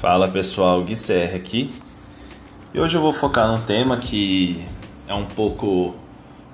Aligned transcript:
Fala 0.00 0.28
pessoal, 0.28 0.82
Gui 0.82 0.96
Serra 0.96 1.36
aqui. 1.36 1.70
E 2.72 2.80
hoje 2.80 2.96
eu 2.96 3.02
vou 3.02 3.12
focar 3.12 3.46
num 3.46 3.60
tema 3.60 3.98
que 3.98 4.66
é 5.06 5.12
um 5.12 5.26
pouco 5.26 5.94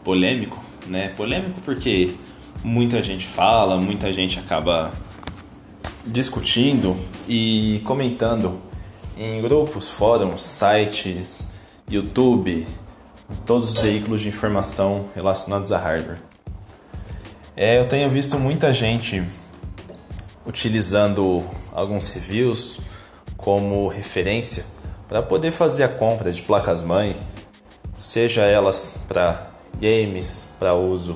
polêmico, 0.03 0.59
né? 0.89 1.11
Polêmico 1.11 1.61
porque 1.61 2.17
muita 2.65 3.01
gente 3.01 3.25
fala, 3.25 3.77
muita 3.77 4.13
gente 4.13 4.41
acaba 4.41 4.91
discutindo 6.05 6.97
e 7.29 7.81
comentando 7.85 8.61
em 9.17 9.41
grupos, 9.41 9.91
fóruns, 9.91 10.43
sites, 10.43 11.47
YouTube, 11.89 12.67
todos 13.47 13.77
os 13.77 13.81
veículos 13.81 14.23
de 14.23 14.29
informação 14.29 15.09
relacionados 15.15 15.71
a 15.71 15.79
hardware. 15.79 16.19
É, 17.57 17.79
eu 17.79 17.85
tenho 17.85 18.11
visto 18.11 18.41
muita 18.41 18.73
gente 18.73 19.23
utilizando 20.45 21.45
alguns 21.73 22.11
reviews 22.11 22.81
como 23.37 23.89
referência 23.89 24.65
para 25.09 25.23
poder 25.23 25.53
fazer 25.53 25.85
a 25.85 25.89
compra 25.89 26.33
de 26.33 26.43
placas-mãe, 26.43 27.17
seja 27.99 28.43
elas 28.43 28.99
para 29.07 29.51
games, 29.81 30.49
para 30.59 30.75
uso 30.75 31.15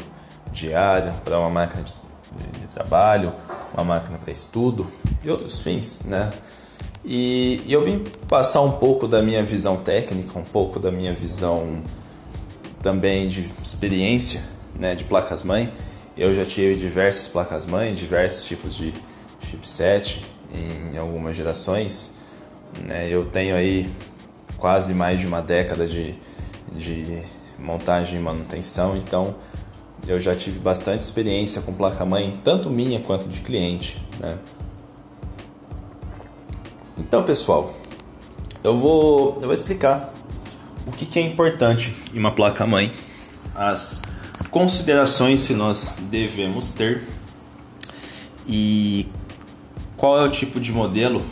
diário, 0.52 1.12
para 1.24 1.38
uma 1.38 1.50
máquina 1.50 1.82
de, 1.82 2.60
de, 2.60 2.66
trabalho, 2.68 3.32
uma 3.74 3.84
máquina 3.84 4.18
para 4.18 4.32
estudo 4.32 4.86
e 5.24 5.30
outros 5.30 5.60
fins, 5.60 6.02
né? 6.04 6.30
E, 7.04 7.64
eu 7.68 7.82
vim 7.82 8.04
passar 8.28 8.60
um 8.60 8.72
pouco 8.72 9.08
da 9.08 9.22
minha 9.22 9.42
visão 9.42 9.76
técnica, 9.76 10.38
um 10.38 10.44
pouco 10.44 10.78
da 10.78 10.90
minha 10.90 11.14
visão 11.14 11.82
também 12.82 13.26
de 13.26 13.50
experiência 13.62 14.42
né, 14.74 14.94
de 14.94 15.04
placas-mãe. 15.04 15.72
Eu 16.16 16.34
já 16.34 16.44
tive 16.44 16.76
diversas 16.76 17.26
placas-mãe, 17.28 17.94
diversos 17.94 18.46
tipos 18.46 18.76
de 18.76 18.92
chipset 19.40 20.22
em 20.54 20.96
algumas 20.96 21.36
gerações. 21.36 22.14
Né? 22.84 23.08
Eu 23.08 23.26
tenho 23.26 23.54
aí 23.54 23.90
quase 24.56 24.94
mais 24.94 25.20
de 25.20 25.26
uma 25.26 25.40
década 25.40 25.86
de, 25.86 26.14
de 26.72 27.22
montagem 27.58 28.18
e 28.18 28.22
manutenção, 28.22 28.96
então 28.96 29.34
eu 30.06 30.18
já 30.18 30.34
tive 30.34 30.58
bastante 30.58 31.02
experiência 31.02 31.62
com 31.62 31.72
placa-mãe, 31.72 32.40
tanto 32.42 32.70
minha 32.70 33.00
quanto 33.00 33.28
de 33.28 33.40
cliente. 33.40 34.00
Né? 34.18 34.38
Então, 36.98 37.22
pessoal, 37.22 37.74
eu 38.62 38.76
vou, 38.76 39.34
eu 39.36 39.42
vou 39.42 39.52
explicar 39.52 40.12
o 40.86 40.92
que, 40.92 41.06
que 41.06 41.18
é 41.18 41.22
importante 41.22 41.94
em 42.12 42.18
uma 42.18 42.32
placa-mãe, 42.32 42.90
as 43.54 44.02
considerações 44.50 45.46
que 45.46 45.54
nós 45.54 45.96
devemos 46.10 46.72
ter 46.72 47.06
e 48.46 49.06
qual 50.00 50.18
é 50.18 50.24
o 50.24 50.30
tipo 50.30 50.58
de 50.58 50.72
modelo 50.72 51.22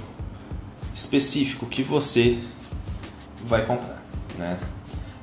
específico 0.95 1.65
que 1.65 1.83
você 1.83 2.37
vai 3.43 3.65
comprar, 3.65 4.05
né? 4.37 4.59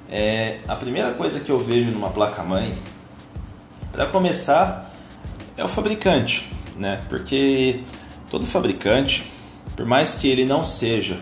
É, 0.09 0.61
a 0.67 0.75
primeira 0.75 1.13
coisa 1.13 1.39
que 1.39 1.51
eu 1.51 1.59
vejo 1.59 1.91
numa 1.91 2.09
placa-mãe, 2.09 2.75
para 3.91 4.07
começar, 4.07 4.91
é 5.55 5.63
o 5.63 5.67
fabricante, 5.67 6.51
né? 6.75 7.03
Porque 7.07 7.81
todo 8.31 8.47
fabricante, 8.47 9.31
por 9.75 9.85
mais 9.85 10.16
que 10.16 10.27
ele 10.27 10.43
não 10.43 10.63
seja 10.63 11.19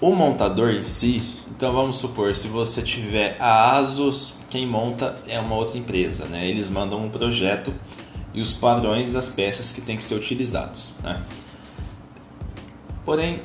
o 0.00 0.14
montador 0.14 0.70
em 0.70 0.82
si, 0.82 1.22
então 1.50 1.70
vamos 1.70 1.96
supor, 1.96 2.34
se 2.34 2.48
você 2.48 2.80
tiver 2.80 3.36
a 3.38 3.76
ASUS, 3.76 4.32
quem 4.48 4.66
monta 4.66 5.18
é 5.28 5.38
uma 5.38 5.54
outra 5.54 5.76
empresa, 5.76 6.24
né? 6.24 6.48
Eles 6.48 6.70
mandam 6.70 7.04
um 7.04 7.10
projeto 7.10 7.74
e 8.32 8.40
os 8.40 8.52
padrões 8.52 9.12
das 9.12 9.28
peças 9.28 9.72
que 9.72 9.80
têm 9.80 9.96
que 9.96 10.04
ser 10.04 10.14
utilizados. 10.14 10.90
Né? 11.02 11.20
Porém, 13.04 13.42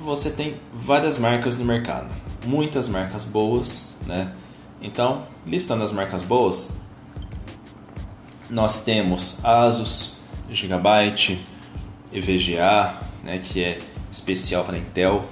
você 0.00 0.30
tem 0.30 0.60
várias 0.74 1.18
marcas 1.18 1.56
no 1.56 1.64
mercado, 1.64 2.08
muitas 2.44 2.88
marcas 2.88 3.24
boas, 3.24 3.94
né? 4.06 4.32
Então, 4.80 5.22
listando 5.46 5.82
as 5.82 5.90
marcas 5.90 6.22
boas, 6.22 6.68
nós 8.50 8.84
temos 8.84 9.44
Asus, 9.44 10.12
Gigabyte, 10.50 11.44
EVGA, 12.12 12.94
né, 13.24 13.38
que 13.38 13.62
é 13.62 13.80
especial 14.12 14.64
para 14.64 14.78
Intel. 14.78 15.24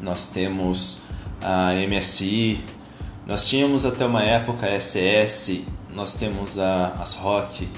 Nós 0.00 0.28
temos 0.28 0.98
a 1.40 1.72
MSI, 1.74 2.60
nós 3.26 3.48
tínhamos 3.48 3.86
até 3.86 4.04
uma 4.04 4.22
época 4.22 4.66
a 4.66 4.80
SS, 4.80 5.64
nós 5.94 6.14
temos 6.14 6.58
a 6.58 6.94
ASRock, 7.00 7.68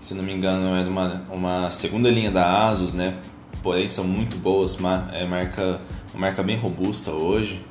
se 0.00 0.14
não 0.14 0.24
me 0.24 0.32
engano, 0.32 0.74
é 0.74 0.82
uma, 0.88 1.22
uma 1.30 1.70
segunda 1.70 2.10
linha 2.10 2.30
da 2.30 2.68
Asus, 2.68 2.94
né? 2.94 3.14
Porém, 3.62 3.88
são 3.88 4.04
muito 4.04 4.36
boas, 4.36 4.78
é 5.12 5.26
marca, 5.26 5.80
uma 6.14 6.20
marca 6.22 6.42
bem 6.42 6.56
robusta 6.56 7.10
hoje. 7.10 7.64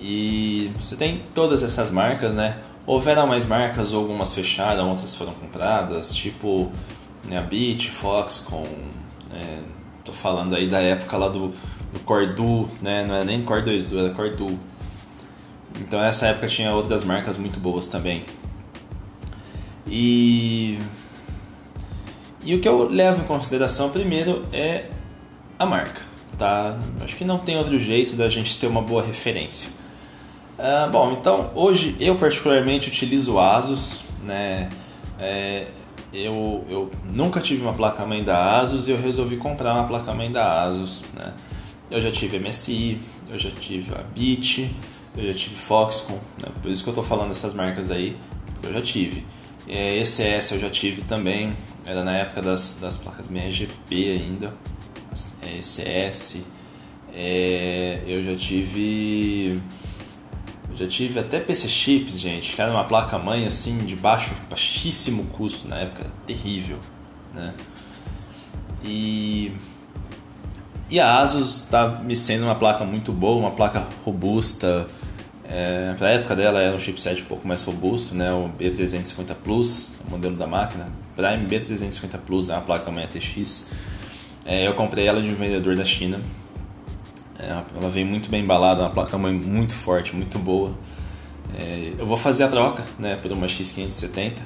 E 0.00 0.72
você 0.80 0.96
tem 0.96 1.22
todas 1.32 1.62
essas 1.62 1.90
marcas, 1.90 2.34
né? 2.34 2.58
Houveram 2.84 3.28
mais 3.28 3.46
marcas, 3.46 3.94
algumas 3.94 4.32
fecharam, 4.32 4.90
outras 4.90 5.14
foram 5.14 5.32
compradas, 5.34 6.12
tipo 6.12 6.70
né, 7.24 7.38
a 7.38 7.42
Beat, 7.42 7.88
Foxconn, 7.88 8.66
é, 9.32 9.58
tô 10.04 10.12
falando 10.12 10.54
aí 10.54 10.68
da 10.68 10.80
época 10.80 11.16
lá 11.16 11.28
do, 11.28 11.52
do 11.92 12.00
Cordu, 12.04 12.68
né? 12.80 13.04
Não 13.06 13.14
era 13.14 13.24
nem 13.24 13.42
Core 13.42 13.62
2 13.62 13.86
Duo, 13.86 14.00
era 14.00 14.10
Cordu. 14.10 14.58
Então 15.80 16.02
essa 16.02 16.26
época 16.26 16.48
tinha 16.48 16.72
outras 16.72 17.04
marcas 17.04 17.36
muito 17.36 17.58
boas 17.60 17.86
também. 17.86 18.24
E 19.86 20.78
e 22.44 22.54
o 22.54 22.60
que 22.60 22.68
eu 22.68 22.88
levo 22.88 23.22
em 23.22 23.24
consideração 23.24 23.90
primeiro 23.90 24.44
é 24.52 24.86
a 25.58 25.66
marca, 25.66 26.02
tá? 26.38 26.76
Acho 27.00 27.16
que 27.16 27.24
não 27.24 27.38
tem 27.38 27.56
outro 27.56 27.78
jeito 27.78 28.16
da 28.16 28.28
gente 28.28 28.58
ter 28.58 28.66
uma 28.66 28.82
boa 28.82 29.02
referência. 29.02 29.70
Ah, 30.58 30.88
bom, 30.90 31.12
então 31.12 31.50
hoje 31.54 31.96
eu 31.98 32.16
particularmente 32.16 32.88
utilizo 32.88 33.38
Asus, 33.38 34.00
né? 34.24 34.68
É, 35.18 35.66
eu, 36.12 36.64
eu 36.68 36.90
nunca 37.04 37.40
tive 37.40 37.62
uma 37.62 37.72
placa-mãe 37.72 38.22
da 38.22 38.58
Asus 38.58 38.86
e 38.86 38.90
eu 38.90 38.98
resolvi 38.98 39.36
comprar 39.36 39.74
uma 39.74 39.84
placa-mãe 39.84 40.30
da 40.30 40.62
Asus, 40.62 41.02
né? 41.14 41.32
Eu 41.90 42.00
já 42.00 42.10
tive 42.10 42.38
MSI, 42.38 43.00
eu 43.30 43.38
já 43.38 43.50
tive 43.50 43.92
a 43.94 44.02
Beat, 44.14 44.70
eu 45.16 45.26
já 45.26 45.34
tive 45.34 45.56
Foxconn, 45.56 46.18
né? 46.40 46.48
por 46.60 46.70
isso 46.70 46.82
que 46.82 46.88
eu 46.88 46.92
estou 46.92 47.04
falando 47.04 47.28
dessas 47.28 47.54
marcas 47.54 47.90
aí, 47.90 48.16
eu 48.62 48.72
já 48.72 48.80
tive. 48.80 49.24
É, 49.68 49.98
ECS 49.98 50.52
eu 50.52 50.60
já 50.60 50.70
tive 50.70 51.02
também, 51.02 51.52
era 51.84 52.04
na 52.04 52.16
época 52.16 52.42
das, 52.42 52.78
das 52.80 52.96
placas 52.96 53.28
RGB 53.30 54.12
ainda, 54.12 54.54
ECS. 55.56 56.44
É, 57.14 58.02
eu 58.06 58.22
já 58.22 58.34
tive. 58.34 59.60
Eu 60.70 60.76
já 60.76 60.86
tive 60.86 61.18
até 61.20 61.38
PC 61.40 61.68
Chips, 61.68 62.18
gente, 62.18 62.54
que 62.54 62.62
era 62.62 62.70
uma 62.70 62.84
placa 62.84 63.18
mãe 63.18 63.46
assim 63.46 63.78
de 63.84 63.94
baixo, 63.94 64.34
baixíssimo 64.48 65.26
custo 65.26 65.68
na 65.68 65.76
época, 65.76 66.06
terrível, 66.26 66.78
né? 67.34 67.52
E 68.82 69.52
e 70.92 71.00
a 71.00 71.20
Asus 71.20 71.62
está 71.62 71.88
me 71.88 72.14
sendo 72.14 72.44
uma 72.44 72.54
placa 72.54 72.84
muito 72.84 73.12
boa, 73.12 73.38
uma 73.38 73.50
placa 73.52 73.86
robusta. 74.04 74.86
É, 75.54 75.94
para 75.98 76.08
a 76.08 76.10
época 76.12 76.34
dela 76.34 76.62
era 76.62 76.74
um 76.74 76.80
chipset 76.80 77.22
um 77.22 77.26
pouco 77.26 77.46
mais 77.46 77.62
robusto, 77.62 78.14
né? 78.14 78.32
o 78.32 78.48
B350 78.58 79.34
Plus, 79.44 79.92
o 80.06 80.10
modelo 80.10 80.34
da 80.34 80.46
máquina, 80.46 80.88
Prime 81.14 81.46
B350 81.46 82.18
Plus, 82.24 82.48
é 82.48 82.54
uma 82.54 82.62
placa 82.62 82.90
mãe 82.90 83.04
ATX. 83.04 83.66
É, 84.46 84.66
eu 84.66 84.72
comprei 84.72 85.06
ela 85.06 85.20
de 85.20 85.28
um 85.28 85.34
vendedor 85.34 85.76
da 85.76 85.84
China. 85.84 86.20
É, 87.38 87.50
ela 87.76 87.90
vem 87.90 88.02
muito 88.02 88.30
bem 88.30 88.42
embalada, 88.42 88.80
uma 88.80 88.88
placa 88.88 89.18
mãe 89.18 89.34
muito 89.34 89.74
forte, 89.74 90.16
muito 90.16 90.38
boa. 90.38 90.72
É, 91.58 91.92
eu 91.98 92.06
vou 92.06 92.16
fazer 92.16 92.44
a 92.44 92.48
troca 92.48 92.82
né, 92.98 93.16
por 93.20 93.30
uma 93.30 93.46
X570 93.46 94.38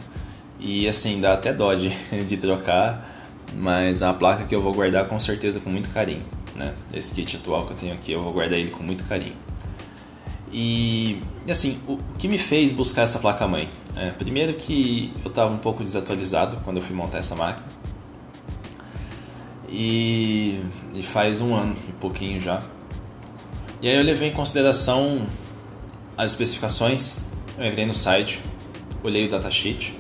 e 0.59 0.89
assim 0.89 1.21
dá 1.21 1.35
até 1.35 1.53
dó 1.53 1.73
de, 1.73 1.91
de 2.27 2.37
trocar, 2.37 3.09
mas 3.55 4.03
é 4.03 4.07
uma 4.07 4.15
placa 4.15 4.45
que 4.45 4.55
eu 4.57 4.61
vou 4.61 4.75
guardar 4.75 5.07
com 5.07 5.21
certeza 5.21 5.61
com 5.61 5.71
muito 5.71 5.89
carinho. 5.91 6.25
Né? 6.57 6.75
Esse 6.93 7.15
kit 7.15 7.37
atual 7.37 7.65
que 7.65 7.75
eu 7.75 7.77
tenho 7.77 7.95
aqui 7.95 8.11
eu 8.11 8.25
vou 8.25 8.33
guardar 8.33 8.59
ele 8.59 8.71
com 8.71 8.83
muito 8.83 9.05
carinho. 9.05 9.46
E 10.53 11.21
assim, 11.49 11.79
o 11.89 11.99
que 12.19 12.29
me 12.29 12.39
fez 12.39 12.73
buscar 12.73 13.03
essa 13.03 13.19
placa 13.19 13.47
mãe? 13.47 13.69
É, 13.97 14.11
primeiro 14.11 14.55
que 14.55 15.13
eu 15.25 15.29
estava 15.29 15.53
um 15.53 15.59
pouco 15.59 15.83
desatualizado 15.83 16.59
quando 16.65 16.79
eu 16.79 16.83
fui 16.83 16.95
montar 16.95 17.19
essa 17.19 17.35
máquina. 17.35 17.67
E, 19.69 20.61
e 20.95 21.03
faz 21.03 21.41
um 21.41 21.55
ano 21.55 21.77
e 21.89 21.93
pouquinho 21.93 22.41
já. 22.41 22.63
E 23.83 23.89
aí 23.89 23.97
eu 23.97 24.03
levei 24.03 24.29
em 24.29 24.33
consideração 24.33 25.27
as 26.17 26.33
especificações, 26.33 27.19
eu 27.59 27.67
entrei 27.67 27.85
no 27.85 27.93
site, 27.93 28.41
olhei 29.03 29.27
o 29.27 29.31
datasheet 29.31 29.95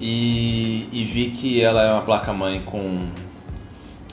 e, 0.00 0.88
e 0.92 1.04
vi 1.04 1.30
que 1.30 1.60
ela 1.60 1.82
é 1.82 1.92
uma 1.92 2.02
placa-mãe 2.02 2.60
com, 2.62 3.08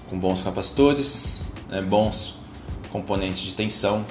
com 0.09 0.17
bons 0.17 0.41
capacitores, 0.41 1.41
né, 1.67 1.81
bons 1.81 2.35
componentes 2.91 3.41
de 3.41 3.53
tensão, 3.53 4.05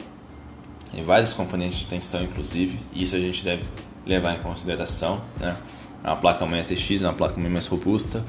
tem 0.93 1.03
vários 1.03 1.33
componentes 1.33 1.79
de 1.79 1.89
tensão, 1.89 2.23
inclusive, 2.23 2.79
e 2.93 3.03
isso 3.03 3.17
a 3.17 3.19
gente 3.19 3.43
deve 3.43 3.65
levar 4.05 4.35
em 4.35 4.39
consideração. 4.41 5.23
Né? 5.41 5.57
É 6.05 6.09
uma 6.09 6.17
placa-mãe 6.17 6.61
ATX, 6.61 7.01
é 7.01 7.07
uma 7.07 7.15
placa-mãe 7.15 7.51
mais 7.51 7.67
robusta. 7.67 8.23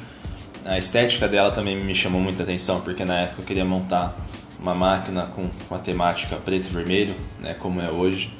A 0.63 0.77
estética 0.77 1.27
dela 1.27 1.51
também 1.51 1.75
me 1.75 1.93
chamou 1.93 2.21
muita 2.21 2.43
atenção, 2.43 2.79
porque 2.79 3.03
na 3.03 3.15
época 3.15 3.41
eu 3.41 3.45
queria 3.45 3.65
montar 3.65 4.15
uma 4.57 4.73
máquina 4.73 5.25
com, 5.25 5.49
com 5.67 5.75
a 5.75 5.77
temática 5.77 6.37
preto 6.37 6.67
e 6.67 6.71
vermelho, 6.71 7.15
né, 7.41 7.53
como 7.53 7.81
é 7.81 7.91
hoje. 7.91 8.33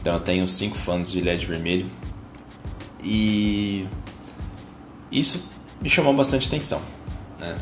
Então 0.00 0.14
eu 0.14 0.20
tenho 0.20 0.46
cinco 0.46 0.76
fãs 0.76 1.10
de 1.10 1.20
LED 1.20 1.44
vermelho. 1.44 1.90
E 3.02 3.84
isso 5.10 5.44
me 5.80 5.90
chamou 5.90 6.14
bastante 6.14 6.46
atenção. 6.46 6.80
Né? 7.40 7.58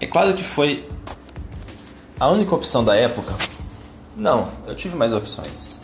É 0.00 0.06
claro 0.06 0.34
que 0.34 0.42
foi 0.42 0.88
a 2.18 2.28
única 2.28 2.54
opção 2.54 2.84
da 2.84 2.94
época. 2.96 3.34
Não, 4.16 4.48
eu 4.66 4.74
tive 4.74 4.96
mais 4.96 5.12
opções. 5.12 5.80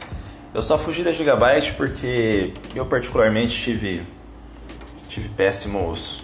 Eu 0.55 0.62
só 0.62 0.79
fugi 0.79 1.03
da 1.03 1.12
Gigabyte 1.12 1.75
porque 1.75 2.53
eu 2.75 2.87
particularmente 2.87 3.61
tive 3.61 4.05
tive 5.09 5.29
péssimos 5.31 6.23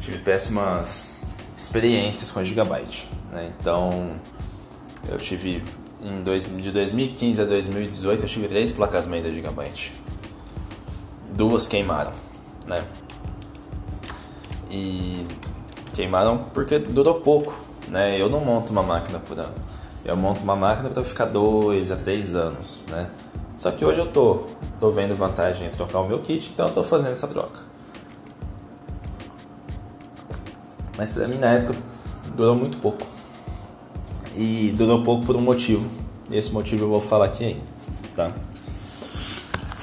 tive 0.00 0.18
péssimas 0.18 1.22
experiências 1.56 2.30
com 2.30 2.40
a 2.40 2.44
Gigabyte, 2.44 3.06
né? 3.30 3.52
Então 3.60 4.18
eu 5.08 5.18
tive 5.18 5.62
em 6.02 6.22
dois, 6.22 6.48
de 6.48 6.72
2015 6.72 7.42
a 7.42 7.44
2018 7.44 8.22
eu 8.22 8.28
tive 8.28 8.48
três 8.48 8.72
placas 8.72 9.06
mãe 9.06 9.22
da 9.22 9.30
Gigabyte. 9.30 9.92
Duas 11.32 11.68
queimaram, 11.68 12.12
né? 12.66 12.82
E 14.70 15.26
queimaram 15.94 16.38
porque 16.54 16.78
durou 16.78 17.20
pouco, 17.20 17.54
né? 17.90 18.20
Eu 18.20 18.30
não 18.30 18.40
monto 18.40 18.72
uma 18.72 18.82
máquina 18.82 19.18
por 19.18 19.38
ano. 19.38 19.54
Eu 20.04 20.16
monto 20.16 20.42
uma 20.42 20.56
máquina 20.56 20.88
para 20.88 21.04
ficar 21.04 21.26
dois 21.26 21.90
a 21.90 21.96
três 21.96 22.34
anos, 22.34 22.80
né? 22.88 23.10
Só 23.58 23.70
que 23.70 23.84
hoje 23.84 24.00
eu 24.00 24.06
tô, 24.06 24.44
tô 24.78 24.90
vendo 24.90 25.14
vantagem 25.14 25.66
em 25.66 25.70
trocar 25.70 26.00
o 26.00 26.08
meu 26.08 26.20
kit, 26.20 26.50
então 26.54 26.68
eu 26.68 26.72
tô 26.72 26.82
fazendo 26.82 27.12
essa 27.12 27.28
troca. 27.28 27.60
Mas 30.96 31.12
para 31.12 31.28
mim 31.28 31.36
na 31.36 31.48
época 31.48 31.78
durou 32.34 32.54
muito 32.54 32.78
pouco. 32.78 33.06
E 34.34 34.72
durou 34.76 35.02
pouco 35.02 35.26
por 35.26 35.36
um 35.36 35.40
motivo. 35.40 35.86
E 36.30 36.36
esse 36.36 36.52
motivo 36.52 36.84
eu 36.84 36.88
vou 36.88 37.00
falar 37.00 37.26
aqui 37.26 37.44
ainda, 37.44 37.62
tá? 38.16 38.30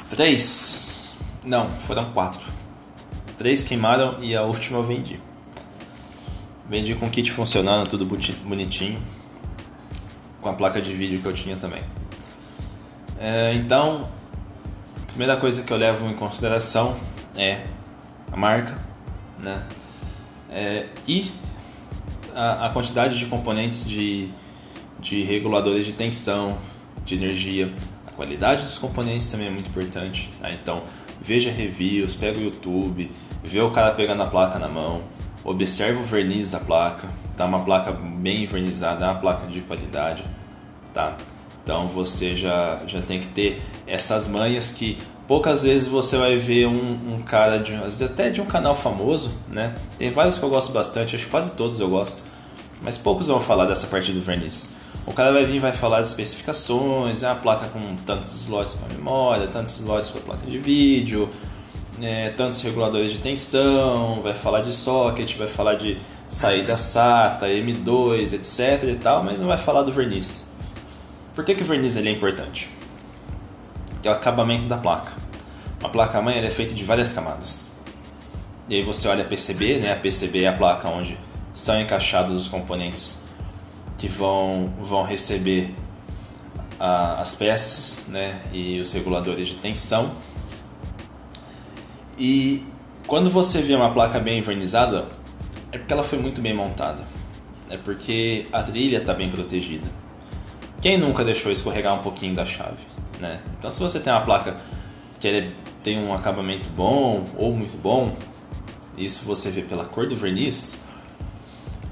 Três. 0.10 1.14
Não, 1.44 1.70
foram 1.70 2.06
quatro. 2.12 2.42
Três 3.38 3.64
queimaram 3.64 4.16
e 4.22 4.36
a 4.36 4.42
última 4.44 4.80
eu 4.80 4.84
vendi. 4.84 5.27
Vendi 6.70 6.96
com 6.96 7.06
o 7.06 7.10
kit 7.10 7.32
funcionando, 7.32 7.90
tudo 7.90 8.06
bonitinho. 8.06 9.02
Com 10.42 10.50
a 10.50 10.54
placa 10.54 10.82
de 10.82 10.94
vídeo 10.94 11.22
que 11.22 11.28
eu 11.28 11.34
tinha 11.34 11.56
também. 11.56 11.82
É, 13.20 13.54
então, 13.56 14.10
a 15.04 15.06
primeira 15.08 15.38
coisa 15.38 15.64
que 15.64 15.72
eu 15.72 15.78
levo 15.78 16.08
em 16.08 16.14
consideração 16.14 16.96
é 17.36 17.66
a 18.32 18.36
marca, 18.36 18.78
né? 19.42 19.64
É, 20.52 20.88
e 21.08 21.32
a, 22.36 22.68
a, 22.68 22.70
quantidade 22.70 23.18
de 23.18 23.26
componentes 23.26 23.88
de, 23.88 24.30
de 25.00 25.24
reguladores 25.24 25.86
de 25.86 25.94
tensão, 25.94 26.58
de 27.06 27.16
energia. 27.16 27.74
A 28.06 28.12
qualidade 28.12 28.64
dos 28.64 28.78
componentes 28.78 29.30
também 29.32 29.48
é 29.48 29.52
muito 29.52 29.70
importante. 29.70 30.30
Tá? 30.40 30.52
Então, 30.52 30.84
veja 31.22 31.50
reviews, 31.50 32.14
pega 32.14 32.40
o 32.40 32.42
YouTube, 32.42 33.10
vê 33.44 33.62
o 33.62 33.72
cara 33.72 33.94
pegando 33.94 34.22
a 34.24 34.28
placa 34.28 34.60
na 34.60 34.68
mão, 34.68 35.04
observa 35.48 36.02
o 36.02 36.04
verniz 36.04 36.50
da 36.50 36.60
placa, 36.60 37.08
tá 37.38 37.46
uma 37.46 37.60
placa 37.60 37.92
bem 37.92 38.46
vernizada, 38.46 39.06
é 39.06 39.08
uma 39.08 39.16
placa 39.16 39.48
de 39.48 39.62
qualidade, 39.62 40.24
tá? 40.94 41.16
Então 41.64 41.88
você 41.88 42.36
já, 42.36 42.82
já 42.86 43.02
tem 43.02 43.22
que 43.22 43.28
ter 43.28 43.62
essas 43.88 44.28
manhas 44.28 44.72
que 44.72 44.98
poucas 45.26 45.64
vezes 45.64 45.88
você 45.88 46.18
vai 46.18 46.36
ver 46.36 46.68
um, 46.68 47.16
um 47.16 47.22
cara 47.22 47.60
de 47.60 47.74
às 47.76 47.84
vezes 47.84 48.02
até 48.02 48.30
de 48.30 48.42
um 48.42 48.46
canal 48.46 48.76
famoso, 48.76 49.32
né? 49.50 49.74
Tem 49.98 50.12
vários 50.12 50.38
que 50.38 50.44
eu 50.44 50.50
gosto 50.50 50.74
bastante, 50.74 51.16
acho 51.16 51.26
que 51.26 51.32
quase 51.32 51.52
todos 51.52 51.80
eu 51.80 51.90
gosto, 51.90 52.22
mas 52.82 52.98
poucos 52.98 53.28
vão 53.28 53.40
falar 53.40 53.66
dessa 53.66 53.88
parte 53.88 54.12
do 54.12 54.20
verniz. 54.20 54.76
O 55.06 55.14
cara 55.14 55.32
vai 55.32 55.46
vir 55.46 55.56
e 55.56 55.60
vai 55.60 55.72
falar 55.72 56.00
das 56.00 56.10
especificações, 56.10 57.24
é 57.24 57.28
uma 57.28 57.36
placa 57.36 57.68
com 57.68 57.96
tantos 58.06 58.34
slots 58.42 58.76
para 58.76 58.94
memória, 58.94 59.48
tantos 59.48 59.80
slots 59.80 60.10
para 60.10 60.20
placa 60.20 60.46
de 60.46 60.58
vídeo, 60.58 61.30
é, 62.02 62.30
tantos 62.30 62.62
reguladores 62.62 63.12
de 63.12 63.20
tensão, 63.20 64.22
vai 64.22 64.34
falar 64.34 64.62
de 64.62 64.74
socket, 64.74 65.36
vai 65.36 65.48
falar 65.48 65.76
de 65.76 65.98
saída 66.30 66.78
SATA, 66.78 67.48
M2, 67.48 68.34
etc 68.34 68.84
e 68.84 68.96
tal, 68.96 69.24
mas 69.24 69.40
não 69.40 69.48
vai 69.48 69.58
falar 69.58 69.84
do 69.84 69.92
verniz. 69.92 70.52
Por 71.34 71.44
que, 71.44 71.56
que 71.56 71.64
o 71.64 71.66
verniz 71.66 71.96
ele 71.96 72.10
é 72.10 72.12
importante? 72.12 72.70
Que 74.02 74.08
é 74.08 74.12
o 74.12 74.14
acabamento 74.14 74.66
da 74.66 74.78
placa. 74.78 75.12
Uma 75.80 75.90
placa 75.90 76.22
mãe 76.22 76.38
é 76.38 76.50
feita 76.50 76.74
de 76.74 76.84
várias 76.84 77.12
camadas. 77.12 77.68
E 78.70 78.76
aí 78.76 78.82
você 78.82 79.08
olha 79.08 79.24
a 79.24 79.28
PCB, 79.28 79.80
né? 79.80 79.94
A 79.94 79.96
PCB 79.96 80.44
é 80.44 80.48
a 80.48 80.54
placa 80.54 80.90
onde 80.90 81.18
são 81.54 81.80
encaixados 81.80 82.36
os 82.36 82.48
componentes 82.48 83.26
que 83.98 84.08
vão, 84.08 84.74
vão 84.82 85.04
receber 85.04 85.74
a, 86.80 87.20
as 87.20 87.36
peças 87.36 88.08
né? 88.10 88.40
e 88.52 88.80
os 88.80 88.94
reguladores 88.94 89.48
de 89.48 89.56
tensão 89.56 90.12
e 92.18 92.64
quando 93.06 93.30
você 93.30 93.62
vê 93.62 93.76
uma 93.76 93.92
placa 93.92 94.20
bem 94.20 94.40
envernizada, 94.40 95.08
é 95.72 95.78
porque 95.78 95.94
ela 95.94 96.04
foi 96.04 96.20
muito 96.20 96.42
bem 96.42 96.54
montada. 96.54 97.04
É 97.70 97.78
porque 97.78 98.46
a 98.52 98.64
trilha 98.64 98.98
está 98.98 99.14
bem 99.14 99.30
protegida. 99.30 99.88
Quem 100.82 100.98
nunca 100.98 101.24
deixou 101.24 101.52
escorregar 101.52 101.94
um 101.96 102.04
pouquinho 102.04 102.36
da 102.36 102.46
chave? 102.46 102.86
Né? 103.20 103.40
Então, 103.58 103.72
se 103.72 103.80
você 103.80 104.00
tem 104.00 104.12
uma 104.12 104.22
placa 104.22 104.58
que 105.20 105.52
tem 105.84 106.00
um 106.00 106.14
acabamento 106.14 106.70
bom 106.70 107.26
ou 107.36 107.54
muito 107.54 107.78
bom, 107.82 108.16
isso 108.98 109.26
você 109.26 109.50
vê 109.50 109.62
pela 109.62 109.86
cor 109.86 110.08
do 110.08 110.16
verniz, 110.16 110.86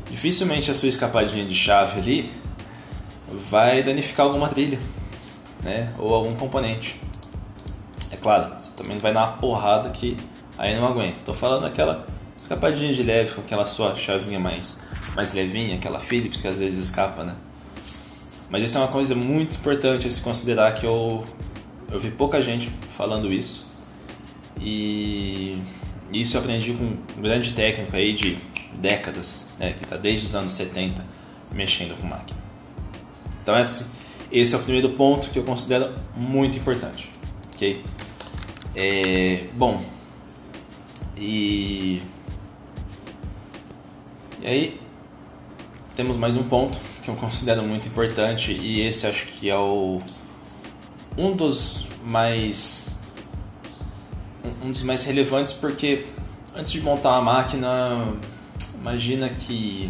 dificilmente 0.10 0.72
a 0.72 0.74
sua 0.74 0.90
escapadinha 0.90 1.46
de 1.46 1.56
chave 1.56 2.00
ali 2.00 2.32
vai 3.50 3.84
danificar 3.84 4.26
alguma 4.26 4.48
trilha 4.48 4.80
né? 5.64 5.92
ou 5.98 6.14
algum 6.14 6.34
componente. 6.36 7.00
É 8.16 8.18
claro, 8.18 8.56
você 8.58 8.72
também 8.72 8.98
vai 8.98 9.14
dar 9.14 9.28
uma 9.28 9.34
porrada 9.34 9.90
que 9.90 10.16
aí 10.58 10.74
não 10.74 10.88
aguenta. 10.88 11.20
Tô 11.26 11.34
falando 11.34 11.66
aquela 11.66 12.06
escapadinha 12.38 12.94
de 12.94 13.04
leve 13.04 13.34
com 13.34 13.42
aquela 13.42 13.66
sua 13.66 13.94
chavinha 13.98 14.40
mais, 14.40 14.80
mais 15.18 15.34
levinha, 15.34 15.76
aquela 15.76 16.00
Philips 16.00 16.40
que 16.40 16.48
às 16.48 16.56
vezes 16.56 16.88
escapa, 16.88 17.26
né? 17.26 17.36
Mas 18.50 18.64
isso 18.64 18.78
é 18.78 18.82
uma 18.82 18.88
coisa 18.88 19.14
muito 19.14 19.58
importante 19.58 20.08
a 20.08 20.12
se 20.12 20.22
considerar 20.22 20.76
que 20.76 20.86
eu, 20.86 21.26
eu 21.92 22.00
vi 22.00 22.10
pouca 22.10 22.42
gente 22.42 22.70
falando 22.96 23.34
isso. 23.34 23.66
E 24.62 25.62
isso 26.14 26.38
eu 26.38 26.42
aprendi 26.42 26.72
com 26.72 26.86
um 26.86 27.22
grande 27.22 27.52
técnico 27.52 27.98
aí 27.98 28.14
de 28.14 28.38
décadas, 28.78 29.50
né, 29.60 29.74
que 29.74 29.84
está 29.84 29.98
desde 29.98 30.28
os 30.28 30.36
anos 30.36 30.54
70 30.54 31.04
mexendo 31.52 32.00
com 32.00 32.08
máquina. 32.08 32.40
Então 33.44 33.60
esse, 33.60 33.86
esse 34.32 34.56
é 34.56 34.58
o 34.58 34.62
primeiro 34.62 34.92
ponto 34.92 35.30
que 35.32 35.38
eu 35.38 35.44
considero 35.44 35.94
muito 36.16 36.58
importante, 36.58 37.12
ok? 37.54 37.84
É, 38.76 39.46
bom, 39.54 39.82
e, 41.18 42.02
e 44.42 44.48
aí 44.48 44.82
temos 45.96 46.18
mais 46.18 46.36
um 46.36 46.44
ponto 46.44 46.78
que 47.02 47.10
eu 47.10 47.16
considero 47.18 47.64
muito 47.64 47.88
importante 47.88 48.52
e 48.52 48.82
esse 48.82 49.08
acho 49.08 49.28
que 49.28 49.50
é 49.50 49.56
o 49.56 49.98
um 51.18 51.34
dos 51.34 51.88
mais 52.04 53.00
um 54.62 54.72
dos 54.72 54.84
mais 54.84 55.06
relevantes 55.06 55.54
porque 55.54 56.06
antes 56.54 56.74
de 56.74 56.82
montar 56.82 57.12
uma 57.12 57.22
máquina 57.22 58.14
imagina 58.78 59.30
que 59.30 59.90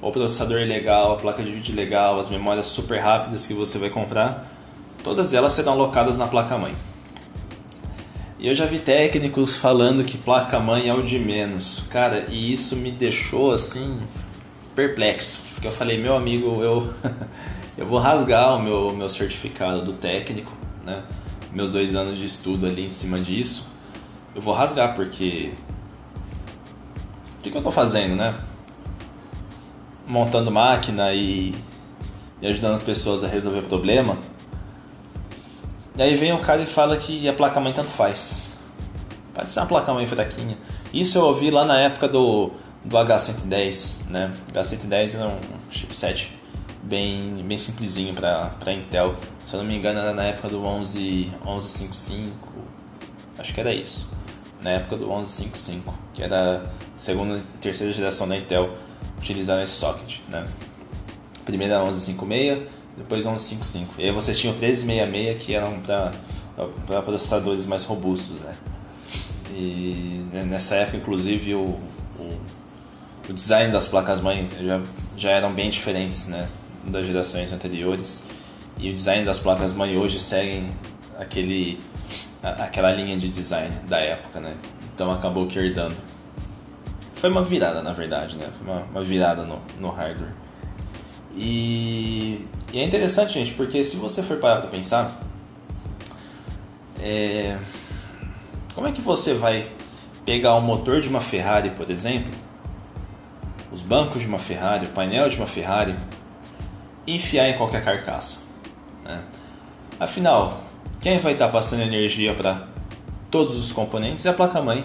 o 0.00 0.10
processador 0.10 0.58
é 0.60 0.64
legal, 0.64 1.12
a 1.12 1.16
placa 1.16 1.42
de 1.42 1.52
vídeo 1.52 1.74
é 1.74 1.76
legal, 1.76 2.18
as 2.18 2.30
memórias 2.30 2.66
super 2.66 2.98
rápidas 2.98 3.46
que 3.46 3.52
você 3.52 3.78
vai 3.78 3.90
comprar, 3.90 4.50
todas 5.04 5.34
elas 5.34 5.52
serão 5.52 5.74
alocadas 5.74 6.16
na 6.18 6.26
placa 6.26 6.56
mãe. 6.56 6.74
E 8.42 8.48
eu 8.48 8.54
já 8.56 8.66
vi 8.66 8.80
técnicos 8.80 9.54
falando 9.54 10.02
que 10.02 10.18
placa-mãe 10.18 10.88
é 10.88 10.92
o 10.92 11.00
de 11.00 11.16
menos. 11.16 11.86
Cara, 11.88 12.26
e 12.28 12.52
isso 12.52 12.74
me 12.74 12.90
deixou 12.90 13.52
assim 13.52 14.00
perplexo. 14.74 15.42
Porque 15.54 15.68
eu 15.68 15.70
falei, 15.70 15.96
meu 15.96 16.16
amigo, 16.16 16.60
eu, 16.60 16.92
eu 17.78 17.86
vou 17.86 18.00
rasgar 18.00 18.56
o 18.56 18.60
meu, 18.60 18.92
meu 18.96 19.08
certificado 19.08 19.82
do 19.82 19.92
técnico, 19.92 20.52
né? 20.84 21.04
Meus 21.54 21.70
dois 21.70 21.94
anos 21.94 22.18
de 22.18 22.24
estudo 22.24 22.66
ali 22.66 22.84
em 22.84 22.88
cima 22.88 23.20
disso. 23.20 23.68
Eu 24.34 24.42
vou 24.42 24.52
rasgar 24.52 24.96
porque. 24.96 25.52
O 27.38 27.42
que, 27.44 27.50
que 27.50 27.56
eu 27.56 27.60
estou 27.60 27.70
fazendo, 27.70 28.16
né? 28.16 28.34
Montando 30.04 30.50
máquina 30.50 31.14
e, 31.14 31.54
e 32.40 32.46
ajudando 32.48 32.74
as 32.74 32.82
pessoas 32.82 33.22
a 33.22 33.28
resolver 33.28 33.62
problema 33.62 34.18
e 35.96 36.02
aí 36.02 36.14
vem 36.14 36.32
o 36.32 36.38
cara 36.38 36.62
e 36.62 36.66
fala 36.66 36.96
que 36.96 37.28
a 37.28 37.32
placa-mãe 37.32 37.72
tanto 37.72 37.90
faz. 37.90 38.52
Pode 39.34 39.50
ser 39.50 39.60
uma 39.60 39.66
placa-mãe 39.66 40.06
fraquinha. 40.06 40.56
Isso 40.92 41.18
eu 41.18 41.24
ouvi 41.24 41.50
lá 41.50 41.64
na 41.64 41.78
época 41.78 42.08
do, 42.08 42.50
do 42.84 42.96
H110, 42.96 44.08
né? 44.08 44.32
H110 44.52 45.14
era 45.14 45.28
um 45.28 45.38
chipset 45.70 46.32
bem, 46.82 47.42
bem 47.44 47.58
simplesinho 47.58 48.14
para 48.14 48.72
Intel. 48.72 49.14
Se 49.44 49.54
eu 49.54 49.60
não 49.60 49.66
me 49.66 49.76
engano 49.76 50.00
era 50.00 50.12
na 50.12 50.24
época 50.24 50.48
do 50.48 50.64
11, 50.64 51.32
1155, 51.44 52.52
acho 53.38 53.54
que 53.54 53.60
era 53.60 53.72
isso. 53.72 54.08
na 54.62 54.70
época 54.70 54.96
do 54.96 55.06
1155, 55.06 55.94
que 56.14 56.22
era 56.22 56.58
a 56.96 56.98
segunda 56.98 57.38
e 57.38 57.42
terceira 57.60 57.92
geração 57.92 58.28
da 58.28 58.36
Intel 58.36 58.70
utilizando 59.18 59.62
esse 59.62 59.72
socket, 59.72 60.20
né? 60.28 60.46
Primeiro 61.44 61.74
era 61.74 61.82
1156, 61.82 62.68
depois 62.96 63.24
1155. 63.24 63.94
E 63.98 64.04
aí 64.04 64.10
vocês 64.10 64.38
tinham 64.38 64.54
1366 64.54 65.44
que 65.44 65.54
eram 65.54 65.80
para 65.80 67.02
processadores 67.02 67.66
mais 67.66 67.84
robustos, 67.84 68.38
né? 68.40 68.54
E 69.54 70.24
nessa 70.32 70.76
época, 70.76 70.96
inclusive, 70.96 71.54
o, 71.54 71.78
o, 72.18 72.40
o 73.28 73.32
design 73.32 73.72
das 73.72 73.86
placas-mãe 73.86 74.48
já, 74.60 74.80
já 75.16 75.30
eram 75.30 75.52
bem 75.52 75.68
diferentes, 75.68 76.28
né? 76.28 76.48
Das 76.84 77.06
gerações 77.06 77.52
anteriores. 77.52 78.30
E 78.78 78.90
o 78.90 78.94
design 78.94 79.24
das 79.24 79.38
placas-mãe 79.38 79.96
hoje 79.96 80.18
seguem 80.18 80.70
aquele, 81.18 81.78
aquela 82.42 82.90
linha 82.92 83.16
de 83.16 83.28
design 83.28 83.74
da 83.88 83.98
época, 83.98 84.40
né? 84.40 84.54
Então 84.94 85.10
acabou 85.12 85.46
que 85.46 85.58
herdando. 85.58 85.96
Foi 87.14 87.30
uma 87.30 87.42
virada, 87.42 87.82
na 87.82 87.92
verdade, 87.92 88.36
né? 88.36 88.48
Foi 88.58 88.72
uma, 88.72 88.82
uma 88.84 89.02
virada 89.02 89.44
no, 89.44 89.60
no 89.78 89.90
hardware. 89.90 90.41
E, 91.34 92.46
e, 92.72 92.78
é 92.78 92.84
interessante, 92.84 93.34
gente, 93.34 93.54
porque 93.54 93.82
se 93.82 93.96
você 93.96 94.22
for 94.22 94.38
parar 94.38 94.60
para 94.60 94.70
pensar, 94.70 95.20
é, 97.00 97.58
como 98.74 98.86
é 98.86 98.92
que 98.92 99.00
você 99.00 99.34
vai 99.34 99.66
pegar 100.24 100.54
o 100.54 100.60
motor 100.60 101.00
de 101.00 101.08
uma 101.08 101.20
Ferrari, 101.20 101.70
por 101.70 101.90
exemplo, 101.90 102.30
os 103.70 103.82
bancos 103.82 104.22
de 104.22 104.28
uma 104.28 104.38
Ferrari, 104.38 104.86
o 104.86 104.90
painel 104.90 105.28
de 105.28 105.36
uma 105.36 105.46
Ferrari, 105.46 105.94
e 107.06 107.16
enfiar 107.16 107.48
em 107.48 107.56
qualquer 107.56 107.84
carcaça? 107.84 108.40
Né? 109.04 109.22
Afinal, 109.98 110.62
quem 111.00 111.18
vai 111.18 111.32
estar 111.32 111.48
passando 111.48 111.82
energia 111.82 112.34
para 112.34 112.66
todos 113.30 113.56
os 113.56 113.72
componentes 113.72 114.26
é 114.26 114.28
a 114.28 114.32
placa-mãe. 114.32 114.84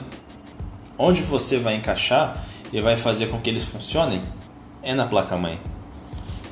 Onde 0.98 1.22
você 1.22 1.60
vai 1.60 1.75
encaixar 1.75 2.44
e 2.72 2.82
vai 2.82 2.98
fazer 2.98 3.27
com 3.27 3.39
que 3.39 3.50
eles 3.50 3.63
funcionem 3.63 4.22
é 4.82 4.96
na 4.96 5.06
placa-mãe. 5.06 5.60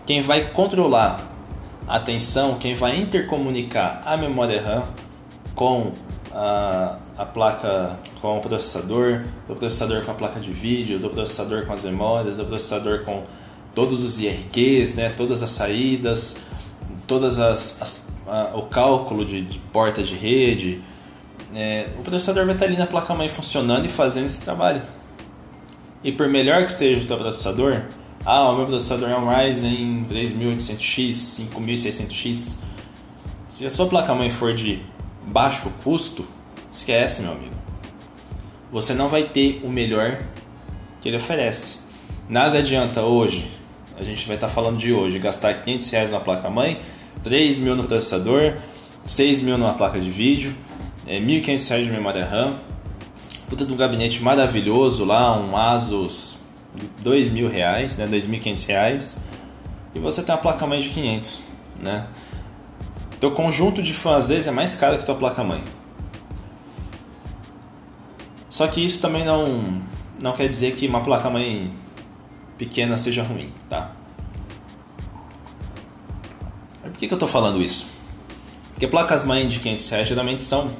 Quem 0.05 0.21
vai 0.21 0.51
controlar 0.51 1.31
a 1.88 2.00
tensão, 2.00 2.55
quem 2.55 2.75
vai 2.75 3.00
intercomunicar 3.00 4.01
a 4.05 4.15
memória 4.15 4.62
RAM 4.62 4.83
com 5.55 5.93
a, 6.31 6.97
a 7.17 7.25
placa, 7.25 7.97
com 8.21 8.38
o 8.38 8.41
processador, 8.41 9.24
o 9.47 9.55
processador 9.55 10.03
com 10.03 10.12
a 10.12 10.13
placa 10.13 10.39
de 10.39 10.51
vídeo, 10.51 10.97
o 11.03 11.09
processador 11.09 11.65
com 11.65 11.74
as 11.74 11.83
memórias, 11.83 12.38
o 12.38 12.45
processador 12.45 13.03
com 13.03 13.24
todos 13.74 14.03
os 14.03 14.19
IRQs, 14.19 14.95
né, 14.95 15.09
todas 15.09 15.41
as 15.41 15.50
saídas, 15.50 16.45
todas 17.07 17.39
as, 17.39 17.81
as 17.81 18.05
a, 18.27 18.55
o 18.55 18.63
cálculo 18.63 19.25
de, 19.25 19.41
de 19.41 19.59
porta 19.59 20.03
de 20.03 20.15
rede, 20.15 20.81
é, 21.53 21.88
o 21.97 22.01
processador 22.01 22.45
vai 22.45 22.53
estar 22.53 22.65
ali 22.65 22.77
na 22.77 22.88
placa-mãe 22.88 23.29
funcionando 23.29 23.85
e 23.85 23.89
fazendo 23.89 24.25
esse 24.25 24.41
trabalho. 24.41 24.81
E 26.03 26.12
por 26.12 26.27
melhor 26.27 26.65
que 26.65 26.74
seja 26.74 27.03
o 27.03 27.07
teu 27.07 27.17
processador, 27.17 27.81
ah, 28.25 28.50
o 28.50 28.58
meu 28.58 28.65
processador 28.65 29.08
é 29.08 29.15
um 29.15 29.29
Ryzen 29.29 30.03
3800X, 30.10 31.48
5600X. 31.53 32.58
Se 33.48 33.65
a 33.67 33.70
sua 33.70 33.86
placa-mãe 33.86 34.32
for 34.32 34.51
de 34.51 34.82
baixo 35.27 35.72
custo, 35.84 36.25
esquece, 36.72 37.22
meu 37.22 37.34
amigo. 37.34 37.53
Você 38.72 38.96
não 38.96 39.10
vai 39.10 39.25
ter 39.25 39.62
o 39.63 39.70
melhor 39.70 40.24
que 41.01 41.08
ele 41.08 41.17
oferece. 41.17 41.82
Nada 42.27 42.58
adianta 42.58 43.03
hoje, 43.03 43.48
a 43.96 44.03
gente 44.03 44.25
vai 44.25 44.36
estar 44.36 44.50
falando 44.50 44.77
de 44.77 44.91
hoje, 44.91 45.20
gastar 45.20 45.53
500 45.63 45.89
reais 45.91 46.12
na 46.12 46.20
placa-mãe, 46.20 46.79
3 47.24 47.60
mil 47.60 47.75
no 47.75 47.84
processador, 47.84 48.55
6 49.05 49.44
mil 49.44 49.55
numa 49.55 49.75
placa 49.75 50.00
de 50.00 50.10
vídeo, 50.10 50.55
é, 51.05 51.20
1.500 51.20 51.70
reais 51.70 51.86
de 51.86 51.91
memória 51.91 52.25
RAM, 52.25 52.55
puta 53.48 53.63
de 53.63 53.72
um 53.72 53.77
gabinete 53.77 54.24
maravilhoso 54.24 55.05
lá, 55.05 55.39
um 55.39 55.55
Asus 55.55 56.44
dois 57.01 57.29
mil 57.29 57.50
reais, 57.50 57.98
né, 57.98 58.08
dois 58.08 58.25
mil 58.25 58.39
quinhentos 58.39 58.65
reais, 58.65 59.17
e 59.94 60.00
você 60.00 60.22
tem 60.22 60.34
uma 60.34 60.41
placa-mãe 60.41 60.79
de 60.79 60.89
500, 60.89 61.41
né? 61.82 62.08
Teu 63.20 63.32
conjunto 63.32 63.82
de 63.82 63.94
fãs 63.94 64.25
às 64.25 64.29
vezes 64.29 64.48
é 64.48 64.51
mais 64.51 64.75
caro 64.75 64.98
que 64.98 65.05
tua 65.05 65.15
placa-mãe. 65.15 65.63
Só 68.50 68.67
que 68.67 68.84
isso 68.84 69.01
também 69.01 69.25
não, 69.25 69.82
não 70.20 70.34
quer 70.34 70.48
dizer 70.48 70.75
que 70.75 70.88
uma 70.88 71.01
placa-mãe 71.01 71.72
pequena 72.58 72.98
seja 72.98 73.24
ruim, 73.24 73.51
tá? 73.70 73.91
Por 76.82 76.91
que, 76.91 77.08
que 77.08 77.13
eu 77.13 77.17
estou 77.17 77.27
falando 77.27 77.62
isso? 77.62 77.88
Porque 78.72 78.88
placas-mãe 78.88 79.48
de 79.48 79.60
500 79.60 79.89
reais 79.89 80.08
geralmente 80.08 80.44
são 80.44 80.72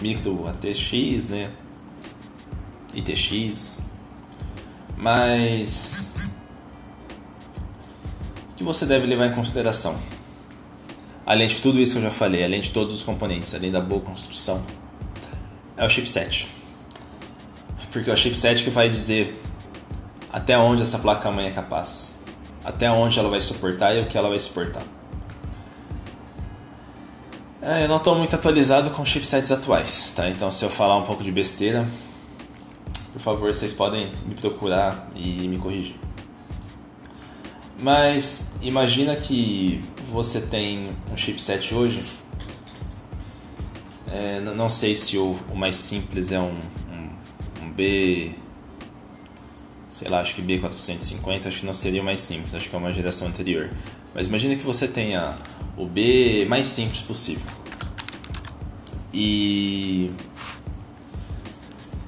micro 0.00 0.46
ATX, 0.48 1.28
né? 1.28 1.50
ITX, 2.94 3.80
mas 4.96 6.06
o 8.50 8.54
que 8.56 8.64
você 8.64 8.86
deve 8.86 9.06
levar 9.06 9.26
em 9.26 9.32
consideração? 9.32 9.98
Além 11.26 11.48
de 11.48 11.60
tudo 11.60 11.80
isso 11.80 11.94
que 11.94 11.98
eu 11.98 12.02
já 12.04 12.10
falei, 12.10 12.44
além 12.44 12.60
de 12.60 12.70
todos 12.70 12.94
os 12.94 13.02
componentes, 13.02 13.54
além 13.54 13.70
da 13.70 13.80
boa 13.80 14.00
construção, 14.00 14.64
é 15.76 15.84
o 15.84 15.88
chipset. 15.88 16.48
Porque 17.90 18.10
é 18.10 18.12
o 18.12 18.16
chipset 18.16 18.62
que 18.62 18.70
vai 18.70 18.88
dizer 18.88 19.40
até 20.32 20.58
onde 20.58 20.82
essa 20.82 20.98
placa-mãe 20.98 21.46
é 21.46 21.50
capaz, 21.52 22.20
até 22.64 22.90
onde 22.90 23.18
ela 23.18 23.30
vai 23.30 23.40
suportar 23.40 23.94
e 23.94 24.00
o 24.00 24.06
que 24.06 24.18
ela 24.18 24.28
vai 24.28 24.38
suportar. 24.38 24.82
É, 27.62 27.84
eu 27.84 27.88
não 27.88 27.96
estou 27.96 28.14
muito 28.14 28.34
atualizado 28.34 28.90
com 28.90 29.04
chipsets 29.06 29.50
atuais, 29.50 30.12
tá? 30.14 30.28
Então 30.28 30.50
se 30.50 30.64
eu 30.64 30.68
falar 30.68 30.98
um 30.98 31.04
pouco 31.04 31.22
de 31.22 31.32
besteira, 31.32 31.88
por 33.14 33.20
favor, 33.20 33.54
vocês 33.54 33.72
podem 33.72 34.10
me 34.26 34.34
procurar 34.34 35.08
e 35.14 35.46
me 35.46 35.56
corrigir. 35.56 35.94
Mas 37.78 38.54
imagina 38.60 39.14
que 39.14 39.80
você 40.10 40.40
tem 40.40 40.90
um 41.12 41.16
chipset 41.16 41.72
hoje. 41.72 42.02
É, 44.12 44.40
não 44.40 44.68
sei 44.68 44.96
se 44.96 45.16
o, 45.16 45.38
o, 45.48 45.56
mais 45.56 45.76
simples 45.76 46.32
é 46.32 46.40
um, 46.40 46.58
um, 46.90 47.64
um, 47.64 47.70
B. 47.70 48.32
Sei 49.92 50.08
lá, 50.08 50.20
acho 50.20 50.34
que 50.34 50.42
B450, 50.42 51.46
acho 51.46 51.60
que 51.60 51.66
não 51.66 51.74
seria 51.74 52.02
o 52.02 52.04
mais 52.04 52.18
simples, 52.18 52.52
acho 52.52 52.68
que 52.68 52.74
é 52.74 52.78
uma 52.78 52.92
geração 52.92 53.28
anterior. 53.28 53.70
Mas 54.12 54.26
imagina 54.26 54.56
que 54.56 54.64
você 54.64 54.88
tenha 54.88 55.36
o 55.76 55.86
B 55.86 56.46
mais 56.48 56.66
simples 56.66 57.00
possível. 57.00 57.46
E 59.12 60.10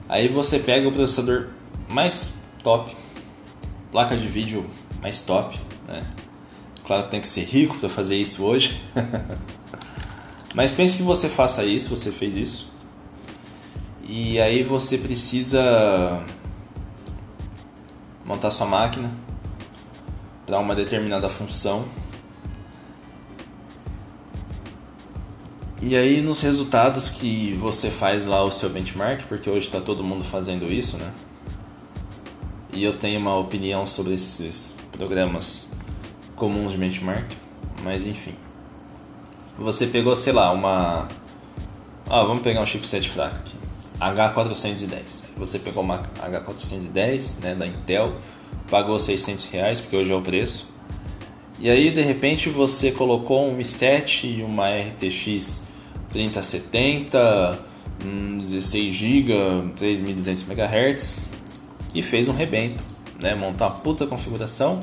Aí 0.08 0.28
você 0.28 0.58
pega 0.58 0.88
o 0.88 0.92
processador 0.92 1.48
mais 1.88 2.42
top, 2.62 2.96
placa 3.90 4.16
de 4.16 4.28
vídeo 4.28 4.68
mais 5.00 5.20
top, 5.20 5.58
né? 5.86 6.02
Claro 6.86 7.04
que 7.04 7.10
tem 7.10 7.20
que 7.20 7.28
ser 7.28 7.44
rico 7.44 7.76
para 7.78 7.88
fazer 7.88 8.16
isso 8.16 8.44
hoje. 8.44 8.80
Mas 10.54 10.72
pense 10.75 10.96
que 10.96 11.02
você 11.02 11.28
faça 11.28 11.64
isso, 11.64 11.90
você 11.90 12.12
fez 12.12 12.36
isso. 12.36 12.72
E 14.08 14.40
aí 14.40 14.62
você 14.62 14.96
precisa 14.96 16.22
montar 18.25 18.50
sua 18.50 18.66
máquina 18.66 19.10
para 20.46 20.58
uma 20.60 20.75
determinada 20.75 21.28
função 21.28 21.84
E 25.80 25.95
aí 25.95 26.23
nos 26.23 26.40
resultados 26.40 27.11
que 27.11 27.52
você 27.54 27.90
faz 27.90 28.25
lá 28.25 28.42
o 28.42 28.50
seu 28.50 28.71
benchmark, 28.71 29.25
porque 29.28 29.50
hoje 29.50 29.66
está 29.66 29.80
todo 29.80 30.02
mundo 30.02 30.25
fazendo 30.25 30.73
isso, 30.73 30.97
né? 30.97 31.12
E 32.73 32.83
eu 32.83 32.95
tenho 32.95 33.21
uma 33.21 33.37
opinião 33.37 33.87
sobre 33.87 34.14
esses 34.14 34.75
programas 34.92 35.71
comuns 36.35 36.73
de 36.73 36.78
benchmark, 36.78 37.30
mas 37.83 38.06
enfim. 38.06 38.35
Você 39.59 39.87
pegou, 39.87 40.16
sei 40.16 40.33
lá, 40.33 40.50
uma. 40.50 41.09
Ah, 42.09 42.23
vamos 42.23 42.42
pegar 42.42 42.61
um 42.61 42.66
chipset 42.66 43.09
fraco 43.09 43.37
aqui. 43.37 43.56
H410. 44.00 45.25
Você 45.37 45.59
pegou 45.59 45.83
uma 45.83 46.02
H410 46.18 47.40
né, 47.40 47.54
da 47.54 47.66
Intel, 47.66 48.16
pagou 48.71 48.99
600 48.99 49.49
reais, 49.50 49.80
porque 49.80 49.97
hoje 49.97 50.12
é 50.12 50.16
o 50.16 50.21
preço. 50.21 50.68
E 51.58 51.70
aí 51.70 51.90
de 51.90 52.02
repente 52.02 52.50
você 52.50 52.92
colocou 52.92 53.48
um 53.48 53.58
i7 53.58 54.38
e 54.38 54.42
uma 54.42 54.68
RTX 54.68 55.66
3070, 56.10 57.58
16 58.40 58.94
GB, 58.94 59.32
3200 59.76 60.48
MHz 60.48 61.30
e 61.94 62.02
fez 62.02 62.28
um 62.28 62.32
rebento, 62.32 62.84
né? 63.20 63.34
Montar 63.34 63.70
puta 63.70 64.06
configuração. 64.06 64.78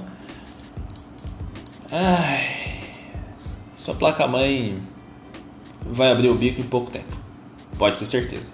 Ai, 1.92 2.80
sua 3.76 3.94
placa 3.94 4.26
mãe 4.26 4.82
vai 5.86 6.12
abrir 6.12 6.30
o 6.30 6.36
bico 6.36 6.60
em 6.60 6.64
pouco 6.64 6.90
tempo, 6.90 7.16
pode 7.78 7.98
ter 7.98 8.08
certeza. 8.08 8.52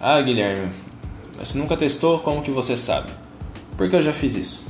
Ah, 0.00 0.20
Guilherme, 0.22 0.72
você 1.36 1.58
nunca 1.58 1.76
testou? 1.76 2.20
Como 2.20 2.40
que 2.40 2.50
você 2.50 2.76
sabe? 2.78 3.10
Porque 3.76 3.94
eu 3.94 4.02
já 4.02 4.12
fiz 4.12 4.34
isso. 4.34 4.62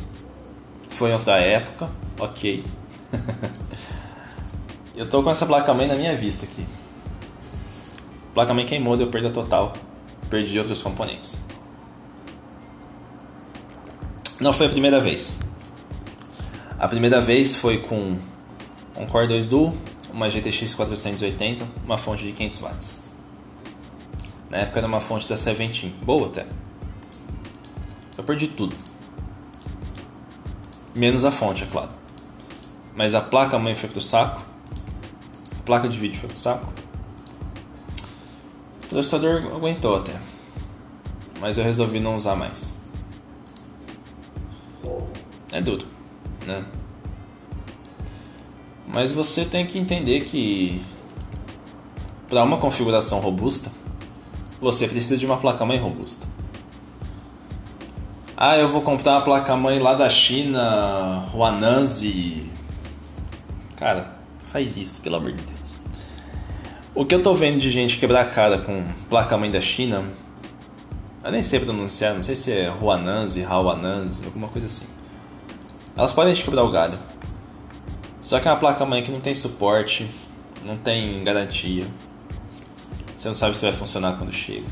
Foi 0.90 1.12
outra 1.12 1.38
época, 1.38 1.88
ok. 2.18 2.64
eu 4.94 5.08
tô 5.08 5.22
com 5.22 5.30
essa 5.30 5.46
placa-mãe 5.46 5.86
na 5.86 5.94
minha 5.94 6.16
vista 6.16 6.44
aqui. 6.44 6.66
A 8.30 8.34
placa-mãe 8.34 8.66
queimou, 8.66 8.96
deu 8.96 9.08
perda 9.08 9.30
total. 9.30 9.72
perdi 10.28 10.58
outros 10.58 10.82
componentes. 10.82 11.38
Não 14.40 14.52
foi 14.52 14.66
a 14.66 14.70
primeira 14.70 15.00
vez. 15.00 15.36
A 16.78 16.86
primeira 16.86 17.20
vez 17.20 17.56
foi 17.56 17.78
com 17.78 18.18
um 18.96 19.06
Core 19.06 19.26
2 19.26 19.46
Duo, 19.46 19.74
uma 20.12 20.30
GTX 20.30 20.74
480, 20.74 21.66
uma 21.84 21.98
fonte 21.98 22.24
de 22.24 22.32
500 22.32 22.58
watts. 22.60 23.00
Na 24.48 24.58
época 24.58 24.78
era 24.78 24.86
uma 24.86 25.00
fonte 25.00 25.28
da 25.28 25.36
Seventeen, 25.36 25.92
boa 26.02 26.26
até. 26.26 26.46
Eu 28.16 28.24
perdi 28.24 28.48
tudo. 28.48 28.76
Menos 30.94 31.24
a 31.24 31.30
fonte, 31.30 31.64
é 31.64 31.66
claro. 31.66 31.90
Mas 32.98 33.14
a 33.14 33.20
placa 33.20 33.60
mãe 33.60 33.76
foi 33.76 33.88
pro 33.88 34.00
saco. 34.00 34.44
A 35.56 35.62
placa 35.62 35.88
de 35.88 35.96
vídeo 35.96 36.18
foi 36.18 36.28
pro 36.28 36.36
saco. 36.36 36.72
O 38.82 38.88
processador 38.88 39.54
aguentou 39.54 39.98
até. 39.98 40.14
Mas 41.40 41.56
eu 41.56 41.62
resolvi 41.62 42.00
não 42.00 42.16
usar 42.16 42.34
mais. 42.34 42.76
É 45.52 45.60
duro, 45.60 45.86
né? 46.44 46.64
Mas 48.88 49.12
você 49.12 49.44
tem 49.44 49.64
que 49.64 49.78
entender 49.78 50.24
que 50.24 50.82
para 52.28 52.42
uma 52.42 52.56
configuração 52.56 53.20
robusta, 53.20 53.70
você 54.60 54.88
precisa 54.88 55.16
de 55.16 55.24
uma 55.24 55.36
placa-mãe 55.36 55.78
robusta. 55.78 56.26
Ah, 58.36 58.56
eu 58.56 58.68
vou 58.68 58.82
comprar 58.82 59.12
uma 59.12 59.22
placa-mãe 59.22 59.78
lá 59.78 59.94
da 59.94 60.10
China, 60.10 61.28
Huananzi. 61.32 62.57
Cara, 63.78 64.12
faz 64.52 64.76
isso, 64.76 65.00
pelo 65.00 65.16
amor 65.16 65.32
de 65.32 65.42
Deus. 65.42 65.78
O 66.94 67.04
que 67.04 67.14
eu 67.14 67.22
tô 67.22 67.32
vendo 67.32 67.58
de 67.58 67.70
gente 67.70 67.98
quebrar 67.98 68.22
a 68.22 68.24
cara 68.24 68.58
com 68.58 68.82
placa-mãe 69.08 69.50
da 69.50 69.60
China, 69.60 70.04
eu 71.22 71.30
nem 71.30 71.44
sei 71.44 71.60
pronunciar, 71.60 72.12
não 72.12 72.22
sei 72.22 72.34
se 72.34 72.52
é 72.52 72.68
Huananzi, 72.68 73.44
Hawananzi, 73.44 74.24
alguma 74.24 74.48
coisa 74.48 74.66
assim. 74.66 74.86
Elas 75.96 76.12
podem 76.12 76.34
te 76.34 76.42
quebrar 76.42 76.64
o 76.64 76.70
galho. 76.70 76.98
Só 78.20 78.40
que 78.40 78.48
é 78.48 78.50
uma 78.50 78.56
placa-mãe 78.56 79.02
que 79.02 79.12
não 79.12 79.20
tem 79.20 79.34
suporte, 79.34 80.10
não 80.64 80.76
tem 80.76 81.22
garantia. 81.22 81.86
Você 83.16 83.28
não 83.28 83.34
sabe 83.34 83.56
se 83.56 83.64
vai 83.64 83.72
funcionar 83.72 84.18
quando 84.18 84.32
chega. 84.32 84.66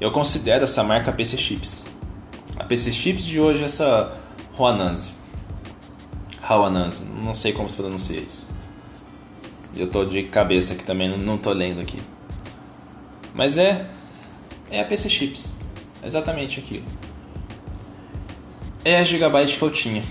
Eu 0.00 0.12
considero 0.12 0.64
essa 0.64 0.84
marca 0.84 1.12
PC 1.12 1.36
Chips. 1.36 1.84
A 2.56 2.64
PC 2.64 2.92
Chips 2.92 3.24
de 3.24 3.40
hoje 3.40 3.62
é 3.62 3.66
essa 3.66 4.16
Huananzi. 4.56 5.19
Hawananzi, 6.50 7.04
não 7.04 7.32
sei 7.32 7.52
como 7.52 7.70
se 7.70 7.76
pronuncia 7.76 8.18
isso. 8.18 8.48
Eu 9.76 9.88
tô 9.88 10.04
de 10.04 10.24
cabeça 10.24 10.74
aqui 10.74 10.82
também, 10.82 11.16
não 11.16 11.38
tô 11.38 11.52
lendo 11.52 11.80
aqui. 11.80 12.02
Mas 13.32 13.56
é 13.56 13.86
é 14.68 14.80
a 14.80 14.84
PC 14.84 15.08
Chips. 15.08 15.56
Exatamente 16.02 16.58
aquilo. 16.58 16.86
É 18.84 18.98
a 18.98 19.04
Gigabyte 19.04 19.56
que 19.56 19.62
eu 19.62 19.70
tinha. 19.70 20.02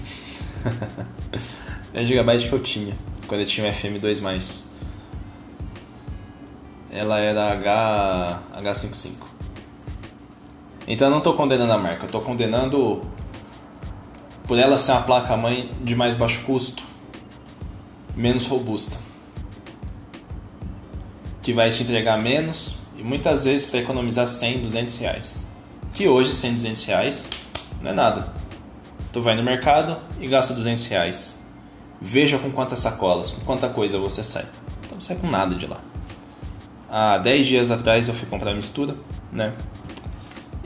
é 1.93 1.99
a 1.99 2.03
Gigabyte 2.05 2.47
que 2.47 2.53
eu 2.53 2.63
tinha 2.63 2.93
quando 3.27 3.41
eu 3.41 3.47
tinha 3.47 3.69
o 3.69 3.73
FM2+. 3.73 4.67
Ela 6.89 7.19
era 7.19 7.51
H 7.51 8.43
H55. 8.61 9.11
Então 10.87 11.07
eu 11.07 11.11
não 11.11 11.17
estou 11.17 11.33
condenando 11.33 11.73
a 11.73 11.77
marca, 11.77 12.03
eu 12.03 12.05
estou 12.05 12.21
condenando 12.21 13.01
por 14.49 14.57
ela 14.57 14.79
ser 14.79 14.93
uma 14.93 15.03
placa 15.03 15.37
mãe 15.37 15.71
de 15.83 15.95
mais 15.95 16.15
baixo 16.15 16.41
custo, 16.41 16.81
menos 18.15 18.47
robusta, 18.47 18.97
que 21.39 21.53
vai 21.53 21.69
te 21.69 21.83
entregar 21.83 22.19
menos 22.19 22.77
e 22.97 23.03
muitas 23.03 23.43
vezes 23.43 23.69
para 23.69 23.81
economizar 23.81 24.25
100, 24.25 24.61
200 24.61 24.97
reais. 24.97 25.51
Que 25.93 26.07
hoje 26.07 26.31
100, 26.31 26.53
200 26.55 26.83
reais 26.85 27.29
não 27.79 27.91
é 27.91 27.93
nada. 27.93 28.33
Tu 29.13 29.21
vai 29.21 29.35
no 29.35 29.43
mercado 29.43 29.99
e 30.19 30.27
gasta 30.27 30.55
200 30.55 30.83
reais. 30.87 31.37
Veja 32.01 32.39
com 32.39 32.49
quantas 32.51 32.79
sacolas, 32.79 33.29
com 33.29 33.41
quanta 33.41 33.69
coisa 33.69 33.99
você 33.99 34.23
sai. 34.23 34.47
Então 34.83 34.99
sai 34.99 35.17
com 35.17 35.27
nada 35.27 35.53
de 35.53 35.67
lá. 35.67 35.79
Há 36.89 37.19
10 37.19 37.45
dias 37.45 37.69
atrás 37.69 38.07
eu 38.07 38.15
fui 38.15 38.27
comprar 38.27 38.55
mistura, 38.55 38.95
né? 39.31 39.53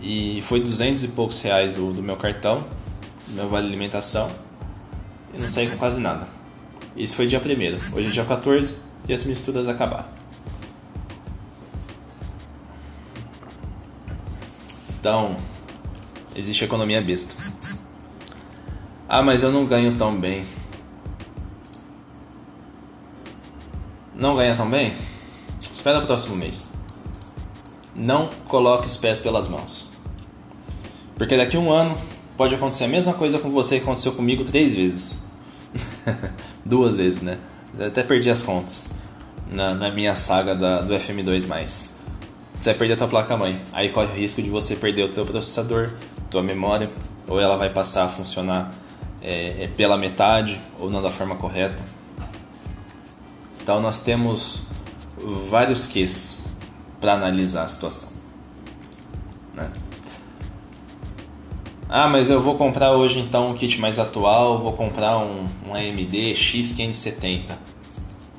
E 0.02 0.42
foi 0.44 0.62
200 0.62 1.04
e 1.04 1.08
poucos 1.10 1.42
reais 1.42 1.76
do, 1.76 1.92
do 1.92 2.02
meu 2.02 2.16
cartão, 2.16 2.64
meu 3.34 3.50
vale 3.50 3.68
alimentação. 3.68 4.30
E 5.34 5.40
não 5.40 5.48
saí 5.48 5.70
com 5.70 5.78
quase 5.78 6.00
nada. 6.00 6.28
Isso 6.96 7.16
foi 7.16 7.26
dia 7.26 7.40
1 7.40 7.96
Hoje 7.98 8.10
é 8.10 8.12
dia 8.12 8.26
14 8.26 8.78
e 9.08 9.14
as 9.14 9.24
misturas 9.24 9.68
acabaram. 9.68 10.06
Então, 15.00 15.36
existe 16.36 16.64
economia 16.64 17.02
besta. 17.02 17.36
Ah, 19.10 19.22
mas 19.22 19.44
eu 19.44 19.52
não 19.52 19.66
ganho 19.66 19.98
tão 19.98 20.18
bem. 20.18 20.46
Não 24.16 24.36
ganha 24.36 24.56
tão 24.56 24.70
bem? 24.70 24.96
Espera 25.60 26.00
o 26.00 26.06
próximo 26.06 26.36
mês. 26.38 26.72
Não 27.96 28.30
coloque 28.48 28.88
os 28.88 28.96
pés 28.96 29.20
pelas 29.20 29.48
mãos. 29.48 29.90
Porque 31.16 31.36
daqui 31.36 31.58
a 31.58 31.60
um 31.60 31.72
ano 31.72 31.98
pode 32.44 32.56
acontecer 32.56 32.84
a 32.84 32.88
mesma 32.90 33.14
coisa 33.14 33.40
com 33.40 33.50
você 33.52 33.78
que 33.78 33.84
aconteceu 33.84 34.12
comigo 34.12 34.44
três 34.44 34.76
vezes. 34.76 35.24
Duas 36.66 36.98
vezes, 36.98 37.22
né? 37.22 37.38
Eu 37.80 37.88
até 37.88 38.04
perdi 38.04 38.30
as 38.30 38.42
contas 38.42 38.92
na, 39.50 39.74
na 39.74 39.90
minha 39.90 40.14
saga 40.14 40.54
da, 40.54 40.82
do 40.82 40.94
FM2. 40.94 41.48
Você 41.48 42.02
vai 42.66 42.74
perder 42.74 42.96
a 42.96 42.98
tua 42.98 43.08
placa-mãe. 43.08 43.62
Aí 43.72 43.88
corre 43.88 44.08
o 44.08 44.14
risco 44.14 44.42
de 44.42 44.50
você 44.50 44.76
perder 44.76 45.04
o 45.04 45.10
teu 45.10 45.26
processador, 45.26 45.92
tua 46.30 46.44
memória, 46.44 46.90
ou 47.30 47.40
ela 47.40 47.56
vai 47.56 47.70
passar 47.70 48.04
a 48.04 48.10
funcionar 48.10 48.74
é, 49.22 49.64
é 49.64 49.68
pela 49.68 49.98
metade 49.98 50.60
ou 50.78 50.90
não 50.90 51.02
da 51.02 51.10
forma 51.10 51.38
correta. 51.38 51.82
Então 53.62 53.80
nós 53.80 54.02
temos 54.02 54.64
vários 55.50 55.88
Qs 55.88 56.44
para 57.00 57.14
analisar 57.14 57.64
a 57.64 57.68
situação. 57.70 58.10
Né? 59.54 59.64
Ah, 61.96 62.10
mas 62.10 62.28
eu 62.28 62.42
vou 62.42 62.58
comprar 62.58 62.94
hoje 62.94 63.20
então 63.20 63.52
um 63.52 63.54
kit 63.54 63.80
mais 63.80 64.00
atual, 64.00 64.58
vou 64.58 64.74
comprar 64.74 65.20
um, 65.20 65.48
um 65.68 65.76
AMD 65.76 66.34
X570 66.34 67.52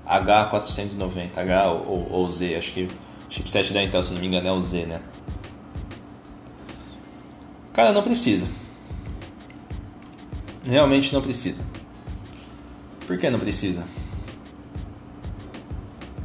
H490, 0.05 1.39
H 1.39 1.71
ou, 1.71 2.09
ou 2.11 2.29
Z, 2.29 2.57
acho 2.57 2.73
que 2.73 2.83
o 2.83 2.89
chipset 3.31 3.73
da 3.73 3.81
Intel, 3.81 4.03
se 4.03 4.13
não 4.13 4.21
me 4.21 4.27
engano, 4.27 4.49
é 4.49 4.51
o 4.51 4.61
Z, 4.61 4.87
né? 4.87 5.01
Cara, 7.73 7.93
não 7.93 8.03
precisa. 8.03 8.49
Realmente 10.67 11.15
não 11.15 11.23
precisa. 11.23 11.63
Por 13.07 13.17
que 13.17 13.31
não 13.31 13.39
precisa? 13.39 13.85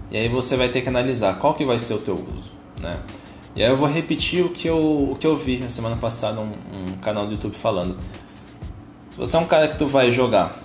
E 0.09 0.17
aí 0.17 0.27
você 0.27 0.57
vai 0.57 0.69
ter 0.69 0.81
que 0.81 0.89
analisar 0.89 1.37
qual 1.37 1.53
que 1.53 1.63
vai 1.63 1.77
ser 1.77 1.93
o 1.93 1.99
teu 1.99 2.15
uso, 2.15 2.51
né? 2.81 2.99
E 3.55 3.63
aí 3.63 3.69
eu 3.69 3.77
vou 3.77 3.87
repetir 3.87 4.45
o 4.45 4.49
que 4.49 4.67
eu, 4.67 5.11
o 5.11 5.17
que 5.19 5.25
eu 5.25 5.35
vi 5.35 5.57
na 5.57 5.69
semana 5.69 5.95
passada 5.95 6.39
um, 6.39 6.53
um 6.71 6.97
canal 7.01 7.25
do 7.25 7.33
YouTube 7.33 7.55
falando. 7.55 7.97
Se 9.11 9.17
você 9.17 9.35
é 9.35 9.39
um 9.39 9.45
cara 9.45 9.67
que 9.67 9.77
tu 9.77 9.87
vai 9.87 10.11
jogar, 10.11 10.61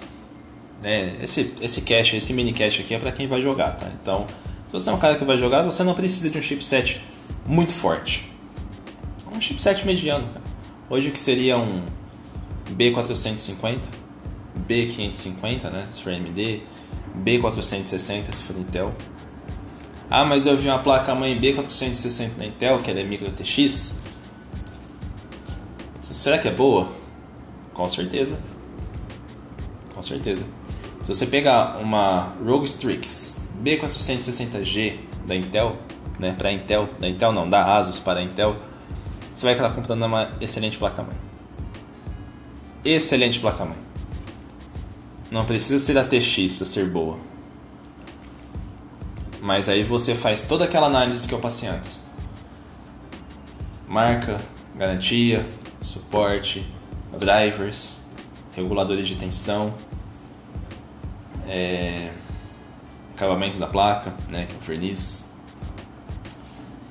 né? 0.83 1.17
Esse 1.23 1.55
esse 1.61 1.81
cache, 1.81 2.17
esse 2.17 2.33
mini 2.33 2.53
cache 2.53 2.83
aqui 2.83 2.95
é 2.95 2.99
para 2.99 3.11
quem 3.11 3.27
vai 3.27 3.41
jogar, 3.41 3.73
tá? 3.73 3.91
Então, 4.01 4.27
se 4.67 4.73
você 4.73 4.91
é 4.91 4.93
um 4.93 4.99
cara 4.99 5.17
que 5.17 5.25
vai 5.25 5.39
jogar, 5.39 5.63
você 5.63 5.83
não 5.83 5.95
precisa 5.95 6.29
de 6.29 6.39
um 6.39 6.43
chipset 6.43 7.01
muito 7.47 7.73
forte. 7.73 8.31
Um 9.35 9.41
chipset 9.41 9.85
mediano, 9.87 10.29
cara. 10.29 10.45
Hoje 10.91 11.09
o 11.09 11.13
que 11.13 11.19
seria 11.19 11.57
um 11.57 11.83
B450, 12.71 13.79
B550, 14.69 15.71
né, 15.71 15.89
se 15.91 16.03
for 16.03 16.13
AMD, 16.13 16.63
B460 17.25 18.33
se 18.33 18.43
for 18.43 18.57
Intel. 18.57 18.93
Ah, 20.11 20.25
mas 20.25 20.47
eu 20.47 20.57
vi 20.57 20.69
uma 20.69 20.79
placa-mãe 20.79 21.39
B460 21.41 22.37
da 22.37 22.47
Intel, 22.47 22.79
que 22.79 22.91
ela 22.91 23.01
é 23.01 23.05
micro 23.05 23.31
TX. 23.31 24.03
Será 26.01 26.39
que 26.39 26.49
é 26.49 26.51
boa? 26.51 26.89
Com 27.73 27.89
certeza. 27.89 28.39
Com 29.95 30.03
certeza. 30.03 30.45
Se 31.03 31.09
você 31.09 31.27
pegar 31.27 31.79
uma 31.79 32.35
ROG 32.45 32.65
Strix 32.65 33.43
B460G 33.63 34.99
da 35.27 35.35
Intel, 35.35 35.77
né, 36.19 36.35
para 36.37 36.53
Intel, 36.53 36.89
da 37.01 37.09
Intel 37.09 37.33
não, 37.33 37.49
da 37.49 37.77
Asus 37.77 37.99
para 37.99 38.23
Intel, 38.23 38.57
você 39.35 39.47
vai 39.47 39.55
estar 39.55 39.71
comprando 39.71 40.05
uma 40.05 40.31
excelente 40.41 40.79
placa-mãe 40.79 41.25
excelente 42.85 43.41
placa-mãe. 43.41 43.77
Não 45.31 45.45
precisa 45.45 45.79
ser 45.79 45.99
a 45.99 46.05
TX 46.05 46.57
para 46.57 46.67
ser 46.67 46.87
boa. 46.91 47.19
Mas 49.45 49.69
aí 49.69 49.83
você 49.83 50.15
faz 50.15 50.45
toda 50.45 50.65
aquela 50.65 50.87
análise 50.87 51.29
que 51.29 51.35
eu 51.35 51.39
passei 51.39 51.69
antes. 51.69 52.07
Marca, 53.87 54.41
garantia, 54.75 55.47
suporte, 55.83 56.67
drivers, 57.19 58.01
reguladores 58.57 59.07
de 59.07 59.17
tensão, 59.17 59.75
é, 61.47 62.11
acabamento 63.15 63.59
da 63.59 63.67
placa, 63.67 64.15
né, 64.31 64.47
que 64.49 64.55
é 64.55 64.57
o 64.57 64.61
verniz. 64.63 65.31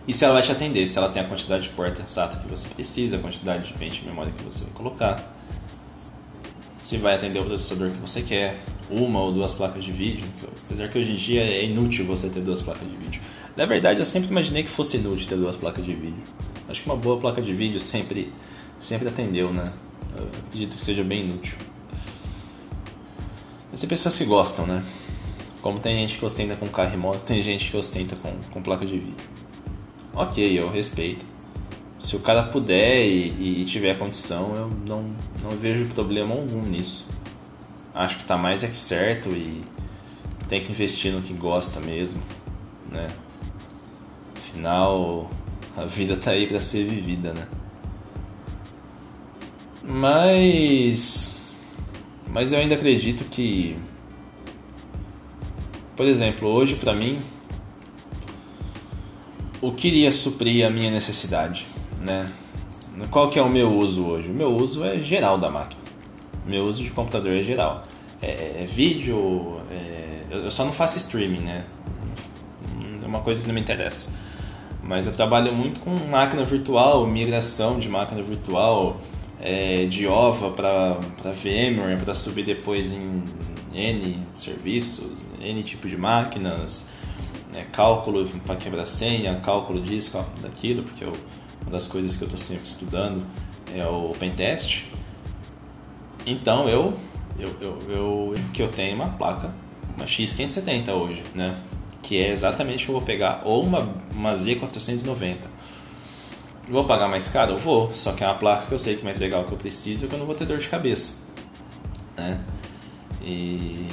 e 0.08 0.13
se 0.13 0.24
ela 0.24 0.36
vai 0.36 0.44
te 0.44 0.52
atender, 0.52 0.86
se 0.86 0.96
ela 0.96 1.10
tem 1.10 1.24
a 1.24 1.26
quantidade 1.26 1.63
de 1.63 1.70
porta 1.70 2.04
exata 2.08 2.38
que 2.38 2.48
você 2.48 2.70
precisa, 2.70 3.16
a 3.16 3.20
quantidade 3.20 3.66
de 3.66 3.74
pente 3.74 4.02
de 4.02 4.08
memória 4.08 4.32
que 4.32 4.44
você 4.44 4.63
vai 4.66 4.74
colocar, 4.74 5.34
se 6.80 6.98
vai 6.98 7.16
atender 7.16 7.39
o 7.39 7.46
processador 7.46 7.89
que 7.89 7.98
você 7.98 8.22
quer, 8.22 8.60
uma 8.89 9.19
ou 9.22 9.32
duas 9.32 9.54
placas 9.54 9.84
de 9.84 9.91
vídeo, 9.91 10.26
apesar 10.65 10.88
que 10.89 11.00
hoje 11.00 11.12
em 11.12 11.15
dia 11.15 11.41
é 11.41 11.65
inútil 11.65 12.06
você 12.06 12.30
ter 12.30 12.41
duas 12.41 12.62
placas 12.62 12.88
de 12.88 12.96
vídeo. 12.96 13.22
Na 13.56 13.65
verdade, 13.65 14.00
eu 14.00 14.06
sempre 14.06 14.30
imaginei 14.30 14.63
que 14.63 14.69
fosse 14.69 14.98
inútil 14.98 15.28
ter 15.28 15.38
duas 15.38 15.56
placas 15.56 15.86
de 15.86 15.93
vídeo. 15.93 16.24
Acho 16.67 16.82
que 16.82 16.89
uma 16.89 16.96
boa 16.96 17.19
placa 17.19 17.41
de 17.41 17.54
vídeo 17.54 17.80
sempre, 17.80 18.32
sempre 18.80 19.08
atendeu, 19.08 19.52
né? 19.52 19.63
Eu 20.17 20.28
acredito 20.48 20.76
que 20.76 20.82
seja 20.82 21.04
bem 21.04 21.22
inútil. 21.22 21.56
Mas 23.72 23.80
tem 23.80 23.89
pessoas 23.89 24.17
que 24.17 24.26
gostam, 24.26 24.65
né? 24.65 24.84
Como 25.62 25.80
tem 25.80 25.96
gente 25.96 26.19
que 26.19 26.26
ostenta 26.26 26.56
com 26.56 26.67
carro 26.67 26.91
remoto, 26.91 27.24
tem 27.26 27.41
gente 27.41 27.72
que 27.72 27.78
ostenta 27.78 28.15
com, 28.15 28.32
com 28.52 28.62
placa 28.62 28.86
de 28.86 28.93
vídeo. 28.93 29.15
Ok, 30.13 30.60
eu 30.60 30.69
respeito. 30.69 31.26
Se 32.00 32.15
o 32.15 32.19
cara 32.19 32.43
puder 32.43 33.06
e, 33.06 33.62
e 33.62 33.65
tiver 33.65 33.98
condição, 33.98 34.56
eu 34.56 34.72
não, 34.88 35.04
não 35.41 35.52
vejo 35.52 35.86
problema 35.88 36.36
algum 36.36 36.62
nisso. 36.62 37.08
Acho 37.94 38.18
que 38.18 38.26
tá 38.26 38.36
mais 38.36 38.64
é 38.64 38.68
que 38.68 38.78
certo 38.78 39.30
e 39.30 39.62
tem 40.50 40.64
que 40.64 40.72
investir 40.72 41.12
no 41.12 41.22
que 41.22 41.34
gosta 41.34 41.80
mesmo, 41.80 42.24
né? 42.92 43.08
Afinal, 44.36 45.30
a 45.78 45.86
vida 45.86 46.16
tá 46.16 46.32
aí 46.32 46.48
para 46.48 46.60
ser 46.60 46.86
vivida, 46.86 47.34
né? 47.34 47.48
Mas 49.84 51.52
mas 52.30 52.52
eu 52.52 52.60
ainda 52.60 52.74
acredito 52.74 53.26
que 53.26 53.78
por 55.96 56.08
exemplo, 56.08 56.50
hoje 56.50 56.76
para 56.76 56.94
mim 56.96 57.22
o 59.62 59.72
que 59.72 59.88
iria 59.88 60.12
suprir 60.12 60.66
a 60.66 60.70
minha 60.70 60.90
necessidade, 60.90 61.68
né? 62.02 62.26
Qual 63.12 63.30
que 63.30 63.38
é 63.38 63.42
o 63.42 63.50
meu 63.50 63.72
uso 63.72 64.06
hoje? 64.06 64.30
O 64.30 64.34
meu 64.34 64.56
uso 64.56 64.84
é 64.84 65.00
geral 65.00 65.38
da 65.38 65.50
máquina. 65.50 65.83
Meu 66.46 66.66
uso 66.66 66.84
de 66.84 66.92
computador 66.92 67.32
é 67.32 67.44
geral. 67.44 67.84
É, 68.22 68.64
é 68.64 68.66
vídeo, 68.68 69.62
é, 69.72 70.24
eu 70.32 70.52
só 70.52 70.66
não 70.66 70.72
faço 70.72 70.98
streaming, 70.98 71.42
né? 71.42 71.66
É 73.02 73.06
uma 73.06 73.20
coisa 73.20 73.42
que 73.42 73.48
não 73.48 73.54
me 73.54 73.62
interessa. 73.62 74.12
Mas 74.82 75.06
eu 75.06 75.14
trabalho 75.14 75.54
muito 75.54 75.80
com 75.80 75.92
máquina 75.92 76.44
virtual, 76.44 77.08
migração 77.08 77.80
de 77.80 77.88
máquina 77.88 78.22
virtual, 78.22 78.98
é, 79.40 79.86
de 79.86 80.08
OVA 80.08 80.52
para 80.52 81.32
VMware, 81.32 82.02
para 82.04 82.14
subir 82.14 82.44
depois 82.44 82.92
em 82.92 83.24
N 83.74 84.18
serviços, 84.34 85.26
N 85.42 85.64
tipo 85.64 85.88
de 85.88 85.98
máquinas, 85.98 86.88
né, 87.52 87.66
cálculo 87.72 88.28
para 88.46 88.56
quebrar 88.56 88.86
senha, 88.86 89.36
cálculo 89.44 89.82
disso, 89.82 90.12
cálculo 90.12 90.42
daquilo, 90.42 90.84
porque 90.84 91.04
eu, 91.04 91.14
uma 91.62 91.72
das 91.72 91.88
coisas 91.88 92.16
que 92.16 92.24
eu 92.24 92.28
estou 92.28 92.40
sempre 92.40 92.66
estudando 92.66 93.26
é 93.74 93.86
o 93.86 94.14
pentest. 94.18 94.86
Então 96.26 96.70
eu, 96.70 96.94
eu, 97.38 97.50
eu, 97.60 97.80
eu, 97.90 98.36
que 98.54 98.62
eu 98.62 98.68
tenho 98.68 98.96
uma 98.96 99.10
placa, 99.10 99.54
uma 99.98 100.06
X570 100.06 100.90
hoje, 100.94 101.24
né? 101.36 101.56
que 102.04 102.22
é 102.22 102.30
exatamente 102.30 102.84
o 102.84 102.86
que 102.86 102.92
eu 102.92 102.96
vou 102.96 103.02
pegar, 103.02 103.42
ou 103.46 103.64
uma, 103.64 103.90
uma 104.14 104.34
Z490. 104.34 105.38
Vou 106.70 106.86
pagar 106.86 107.08
mais 107.08 107.30
caro? 107.30 107.54
Eu 107.54 107.58
vou, 107.58 107.94
só 107.94 108.12
que 108.12 108.24
é 108.24 108.28
uma 108.28 108.36
placa 108.36 108.68
que 108.68 108.72
eu 108.74 108.80
sei 108.80 108.96
que 108.96 109.04
vai 109.04 109.14
entregar 109.14 109.40
o 109.40 109.46
que 109.46 109.54
eu 109.54 109.58
preciso 109.58 110.06
e 110.06 110.08
que 110.08 110.14
eu 110.14 110.20
não 110.20 110.26
vou 110.26 110.36
ter 110.36 110.46
dor 110.46 110.58
de 110.58 110.68
cabeça. 110.68 111.16
Né? 112.16 112.40
E 113.22 113.88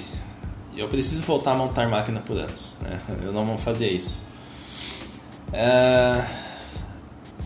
eu 0.76 0.88
preciso 0.88 1.22
voltar 1.22 1.52
a 1.52 1.54
montar 1.54 1.88
máquina 1.88 2.20
por 2.20 2.36
anos. 2.36 2.74
Né? 2.80 3.00
Eu 3.22 3.32
não 3.32 3.44
vou 3.44 3.58
fazer 3.58 3.88
isso. 3.88 4.24
É... 5.52 6.24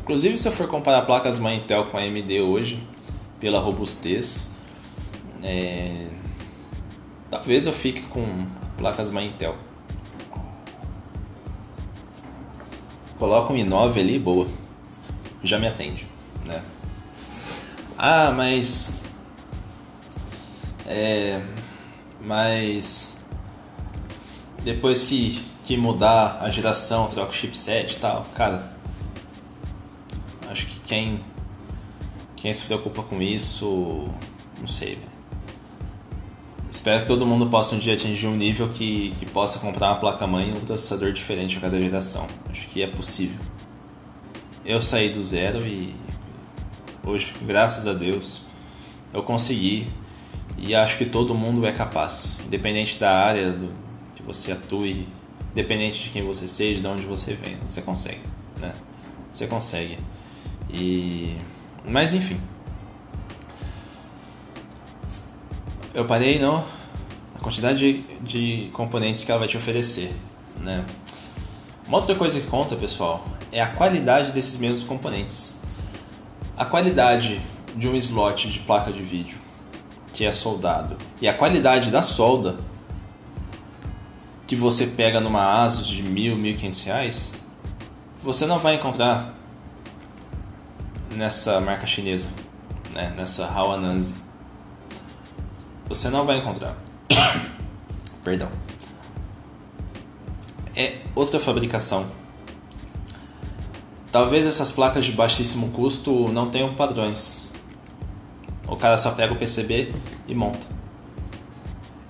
Inclusive, 0.01 0.39
se 0.39 0.49
eu 0.49 0.53
for 0.53 0.69
comparar 0.69 1.03
placas 1.03 1.39
mãe 1.39 1.59
Intel 1.59 1.87
com 1.87 1.97
a 1.97 2.01
AMD 2.01 2.41
hoje, 2.41 2.83
pela 3.41 3.61
robustez, 3.61 4.59
é... 5.45 6.09
talvez 7.31 7.67
eu 7.67 7.73
fique 7.73 8.01
com 8.03 8.47
placas 8.79 9.11
mãe 9.11 9.27
Intel. 9.27 9.55
Coloca 13.19 13.53
um 13.53 13.57
i9 13.57 14.01
ali, 14.01 14.19
boa. 14.19 14.49
Já 15.43 15.59
me 15.59 15.69
atende, 15.69 16.07
né? 16.47 16.63
Ah, 17.99 18.33
mas... 18.33 19.03
É... 20.87 21.41
Mas... 22.23 23.19
Depois 24.63 25.05
que, 25.05 25.45
que 25.65 25.77
mudar 25.77 26.39
a 26.41 26.49
geração, 26.49 27.09
troca 27.09 27.31
o 27.31 27.35
chipset 27.35 27.97
e 27.97 27.99
tal, 27.99 28.27
cara... 28.35 28.73
Acho 30.51 30.67
que 30.67 30.81
quem... 30.81 31.21
Quem 32.35 32.53
se 32.53 32.65
preocupa 32.65 33.03
com 33.03 33.21
isso... 33.21 34.09
Não 34.59 34.67
sei, 34.67 34.99
Espero 36.75 37.03
que 37.03 37.07
todo 37.07 37.25
mundo 37.25 37.47
possa 37.47 37.77
um 37.77 37.79
dia 37.79 37.95
atingir 37.95 38.27
um 38.27 38.35
nível 38.35 38.69
que, 38.69 39.15
que 39.21 39.27
possa 39.27 39.61
comprar 39.61 39.91
uma 39.91 40.01
placa-mãe 40.01 40.49
e 40.49 40.53
um 40.53 40.61
processador 40.61 41.13
diferente 41.13 41.57
a 41.57 41.61
cada 41.61 41.81
geração. 41.81 42.27
Acho 42.51 42.67
que 42.67 42.83
é 42.83 42.87
possível. 42.89 43.39
Eu 44.67 44.81
saí 44.81 45.09
do 45.09 45.23
zero 45.23 45.65
e 45.65 45.95
hoje, 47.07 47.33
graças 47.43 47.87
a 47.87 47.93
Deus, 47.93 48.41
eu 49.13 49.23
consegui 49.23 49.87
e 50.59 50.75
acho 50.75 50.99
que 50.99 51.05
todo 51.05 51.33
mundo 51.33 51.65
é 51.65 51.71
capaz, 51.71 52.41
independente 52.45 52.99
da 52.99 53.19
área 53.19 53.53
do, 53.53 53.71
que 54.17 54.23
você 54.25 54.51
atue, 54.51 55.07
independente 55.53 56.03
de 56.03 56.11
quem 56.11 56.23
você 56.23 56.49
seja, 56.49 56.81
de 56.81 56.87
onde 56.89 57.07
você 57.07 57.35
vem, 57.35 57.57
você 57.69 57.83
consegue, 57.83 58.21
né? 58.61 58.75
Você 59.33 59.47
consegue. 59.47 59.97
E 60.69 61.37
mas 61.87 62.15
enfim, 62.15 62.41
eu 65.95 66.05
parei 66.05 66.41
no, 66.41 66.57
na 67.33 67.41
quantidade 67.41 67.79
de, 67.79 68.03
de 68.21 68.71
componentes 68.73 69.23
que 69.23 69.31
ela 69.31 69.39
vai 69.39 69.49
te 69.49 69.57
oferecer. 69.57 70.13
Né? 70.61 70.85
Uma 71.87 71.99
outra 71.99 72.17
coisa 72.17 72.41
que 72.41 72.47
conta, 72.49 72.75
pessoal, 72.75 73.25
é 73.53 73.63
a 73.63 73.69
qualidade 73.69 74.33
desses 74.33 74.59
mesmos 74.59 74.83
componentes. 74.83 75.55
A 76.57 76.65
qualidade 76.65 77.41
de 77.77 77.89
um 77.89 77.95
slot 77.97 78.51
de 78.51 78.59
placa 78.59 78.93
de 78.93 79.03
vídeo 79.03 79.39
que 80.13 80.25
é 80.25 80.31
soldado 80.31 80.97
e 81.21 81.27
a 81.27 81.35
qualidade 81.35 81.91
da 81.91 82.01
solda 82.03 82.57
que 84.47 84.55
você 84.55 84.89
pega 84.89 85.21
numa 85.21 85.65
ASUS 85.65 85.89
de 85.89 86.03
mil, 86.03 86.37
mil 86.37 86.57
quinhentos 86.57 86.83
reais, 86.85 87.35
você 88.23 88.47
não 88.47 88.59
vai 88.59 88.77
encontrar 88.77 89.35
nessa 91.11 91.61
marca 91.61 91.87
chinesa, 91.87 92.29
né? 92.93 93.13
nessa 93.17 93.47
Hawananzi 93.47 94.24
você 95.95 96.11
não 96.11 96.27
vai 96.27 96.39
encontrar. 96.39 96.77
Perdão. 98.25 98.49
É 100.75 100.99
outra 101.15 101.39
fabricação. 101.39 102.07
Talvez 104.11 104.45
essas 104.47 104.73
placas 104.73 105.05
de 105.05 105.13
baixíssimo 105.13 105.71
custo 105.71 106.29
não 106.29 106.51
tenham 106.51 106.75
padrões. 106.75 107.49
O 108.67 108.77
cara 108.77 108.97
só 108.97 109.13
pega 109.13 109.33
o 109.33 109.37
PCB 109.37 109.93
e 110.27 110.35
monta. 110.35 110.67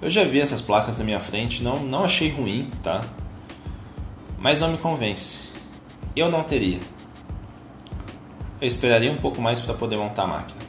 Eu 0.00 0.08
já 0.10 0.24
vi 0.24 0.40
essas 0.40 0.60
placas 0.60 0.98
na 0.98 1.04
minha 1.04 1.20
frente, 1.20 1.62
não, 1.62 1.80
não 1.80 2.04
achei 2.04 2.30
ruim, 2.30 2.70
tá? 2.82 3.02
Mas 4.38 4.60
não 4.60 4.70
me 4.70 4.78
convence. 4.78 5.48
Eu 6.14 6.30
não 6.30 6.42
teria. 6.42 6.80
Eu 8.60 8.68
esperaria 8.68 9.10
um 9.10 9.16
pouco 9.16 9.40
mais 9.40 9.60
para 9.60 9.74
poder 9.74 9.96
montar 9.96 10.24
a 10.24 10.26
máquina. 10.26 10.63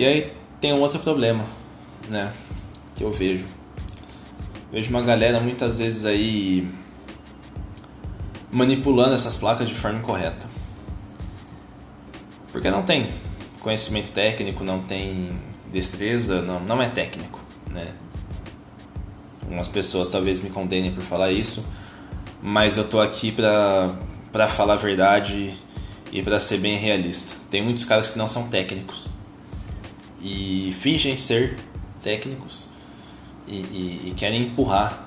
E 0.00 0.06
aí 0.06 0.32
tem 0.62 0.72
um 0.72 0.80
outro 0.80 0.98
problema, 1.00 1.44
né? 2.08 2.32
Que 2.96 3.04
eu 3.04 3.12
vejo. 3.12 3.46
Vejo 4.72 4.88
uma 4.88 5.02
galera 5.02 5.38
muitas 5.40 5.76
vezes 5.76 6.06
aí 6.06 6.66
manipulando 8.50 9.14
essas 9.14 9.36
placas 9.36 9.68
de 9.68 9.74
forma 9.74 9.98
incorreta. 9.98 10.48
Porque 12.50 12.70
não 12.70 12.82
tem 12.82 13.10
conhecimento 13.60 14.10
técnico, 14.12 14.64
não 14.64 14.80
tem 14.80 15.38
destreza, 15.70 16.40
não, 16.40 16.60
não 16.60 16.80
é 16.80 16.88
técnico, 16.88 17.38
né? 17.70 17.88
Algumas 19.42 19.68
pessoas 19.68 20.08
talvez 20.08 20.40
me 20.40 20.48
condenem 20.48 20.92
por 20.92 21.02
falar 21.02 21.30
isso, 21.30 21.62
mas 22.40 22.78
eu 22.78 22.88
tô 22.88 23.02
aqui 23.02 23.30
pra, 23.30 23.90
pra 24.32 24.48
falar 24.48 24.72
a 24.72 24.76
verdade 24.78 25.52
e 26.10 26.22
para 26.22 26.38
ser 26.38 26.56
bem 26.56 26.78
realista. 26.78 27.34
Tem 27.50 27.62
muitos 27.62 27.84
caras 27.84 28.08
que 28.08 28.16
não 28.16 28.28
são 28.28 28.48
técnicos 28.48 29.19
e 30.22 30.72
fingem 30.78 31.16
ser 31.16 31.56
técnicos 32.02 32.66
e, 33.46 33.56
e, 33.56 34.08
e, 34.08 34.14
querem 34.16 34.42
empurrar 34.42 35.06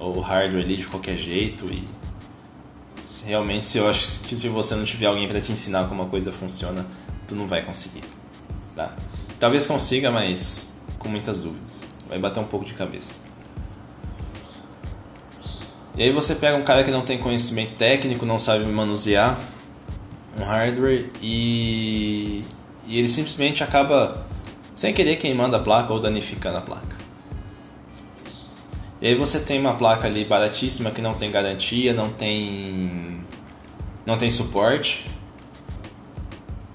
o 0.00 0.20
hardware 0.20 0.64
ali 0.64 0.76
de 0.76 0.86
qualquer 0.86 1.16
jeito 1.16 1.66
e 1.66 1.86
realmente 3.24 3.64
se 3.64 3.78
eu 3.78 3.88
acho 3.88 4.20
que 4.20 4.36
se 4.36 4.48
você 4.48 4.74
não 4.74 4.84
tiver 4.84 5.06
alguém 5.06 5.28
para 5.28 5.40
te 5.40 5.52
ensinar 5.52 5.88
como 5.88 6.02
a 6.02 6.06
coisa 6.06 6.32
funciona 6.32 6.86
tu 7.26 7.34
não 7.34 7.46
vai 7.46 7.62
conseguir 7.62 8.02
tá? 8.74 8.94
Talvez 9.38 9.66
consiga 9.66 10.10
mas 10.10 10.68
com 10.98 11.08
muitas 11.08 11.40
dúvidas. 11.40 11.84
Vai 12.08 12.18
bater 12.18 12.40
um 12.40 12.44
pouco 12.44 12.64
de 12.64 12.74
cabeça. 12.74 13.18
E 15.96 16.02
aí 16.02 16.10
você 16.10 16.36
pega 16.36 16.56
um 16.56 16.62
cara 16.62 16.84
que 16.84 16.90
não 16.90 17.02
tem 17.02 17.18
conhecimento 17.18 17.74
técnico, 17.74 18.24
não 18.24 18.38
sabe 18.38 18.64
manusear 18.64 19.38
um 20.38 20.44
hardware 20.44 21.10
e, 21.20 22.40
e 22.86 22.98
ele 22.98 23.08
simplesmente 23.08 23.64
acaba 23.64 24.17
sem 24.78 24.94
querer 24.94 25.16
queimando 25.16 25.56
a 25.56 25.58
placa 25.58 25.92
ou 25.92 25.98
danificando 25.98 26.58
a 26.58 26.60
placa. 26.60 26.96
E 29.00 29.08
aí 29.08 29.14
você 29.16 29.40
tem 29.40 29.58
uma 29.58 29.74
placa 29.74 30.06
ali 30.06 30.24
baratíssima 30.24 30.92
que 30.92 31.02
não 31.02 31.14
tem 31.14 31.32
garantia, 31.32 31.92
não 31.92 32.10
tem 32.10 33.20
não 34.06 34.16
tem 34.16 34.30
suporte. 34.30 35.10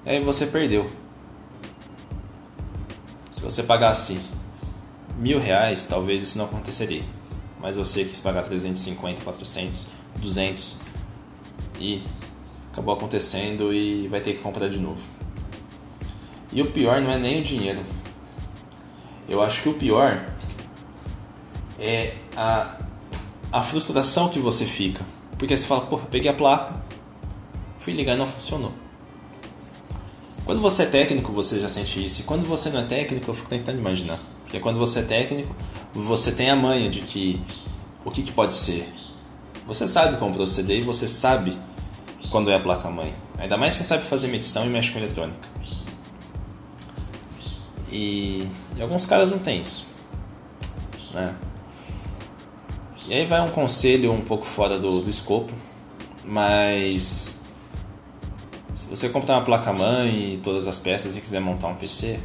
E 0.04 0.10
aí 0.10 0.20
você 0.20 0.48
perdeu. 0.48 0.90
Se 3.32 3.40
você 3.40 3.62
pagasse 3.62 4.20
mil 5.16 5.40
reais, 5.40 5.86
talvez 5.86 6.22
isso 6.24 6.36
não 6.36 6.44
aconteceria. 6.44 7.04
Mas 7.58 7.74
você 7.74 8.04
quis 8.04 8.20
pagar 8.20 8.42
350, 8.42 9.22
400, 9.22 9.86
200 10.16 10.76
e 11.80 12.02
acabou 12.70 12.92
acontecendo 12.92 13.72
e 13.72 14.08
vai 14.08 14.20
ter 14.20 14.34
que 14.34 14.40
comprar 14.40 14.68
de 14.68 14.78
novo. 14.78 15.13
E 16.54 16.62
o 16.62 16.70
pior 16.70 17.00
não 17.00 17.10
é 17.10 17.18
nem 17.18 17.40
o 17.40 17.44
dinheiro. 17.44 17.80
Eu 19.28 19.42
acho 19.42 19.62
que 19.62 19.68
o 19.68 19.74
pior 19.74 20.24
é 21.80 22.14
a, 22.36 22.76
a 23.52 23.62
frustração 23.62 24.28
que 24.28 24.38
você 24.38 24.64
fica. 24.64 25.04
Porque 25.36 25.56
você 25.56 25.66
fala, 25.66 25.82
porra, 25.82 26.06
peguei 26.06 26.30
a 26.30 26.34
placa, 26.34 26.74
fui 27.80 27.92
ligar 27.92 28.14
e 28.14 28.18
não 28.18 28.26
funcionou. 28.26 28.72
Quando 30.44 30.60
você 30.60 30.84
é 30.84 30.86
técnico, 30.86 31.32
você 31.32 31.58
já 31.60 31.68
sente 31.68 32.04
isso. 32.04 32.20
E 32.20 32.24
quando 32.24 32.46
você 32.46 32.70
não 32.70 32.80
é 32.80 32.84
técnico, 32.84 33.28
eu 33.30 33.34
fico 33.34 33.48
tentando 33.48 33.78
imaginar. 33.78 34.20
Porque 34.42 34.60
quando 34.60 34.78
você 34.78 35.00
é 35.00 35.02
técnico, 35.02 35.54
você 35.92 36.30
tem 36.30 36.50
a 36.50 36.56
manha 36.56 36.88
de 36.88 37.00
que 37.00 37.40
o 38.04 38.10
que, 38.10 38.22
que 38.22 38.30
pode 38.30 38.54
ser. 38.54 38.86
Você 39.66 39.88
sabe 39.88 40.18
como 40.18 40.34
proceder 40.34 40.78
e 40.78 40.82
você 40.82 41.08
sabe 41.08 41.58
quando 42.30 42.50
é 42.50 42.54
a 42.54 42.60
placa-mãe. 42.60 43.12
Ainda 43.38 43.56
mais 43.56 43.76
quem 43.76 43.84
sabe 43.84 44.04
fazer 44.04 44.28
medição 44.28 44.66
e 44.66 44.68
mexe 44.68 44.92
com 44.92 44.98
eletrônica. 44.98 45.53
E, 47.94 48.48
e 48.76 48.82
alguns 48.82 49.06
caras 49.06 49.30
não 49.30 49.38
tem 49.38 49.60
isso. 49.60 49.86
Né? 51.12 51.32
E 53.06 53.14
aí 53.14 53.24
vai 53.24 53.40
um 53.40 53.50
conselho 53.50 54.12
um 54.12 54.20
pouco 54.20 54.44
fora 54.44 54.80
do, 54.80 55.00
do 55.00 55.08
escopo, 55.08 55.52
mas 56.24 57.44
se 58.74 58.86
você 58.88 59.08
comprar 59.08 59.36
uma 59.36 59.44
placa-mãe 59.44 60.34
e 60.34 60.38
todas 60.38 60.66
as 60.66 60.80
peças 60.80 61.16
e 61.16 61.20
quiser 61.20 61.40
montar 61.40 61.68
um 61.68 61.76
PC, 61.76 62.18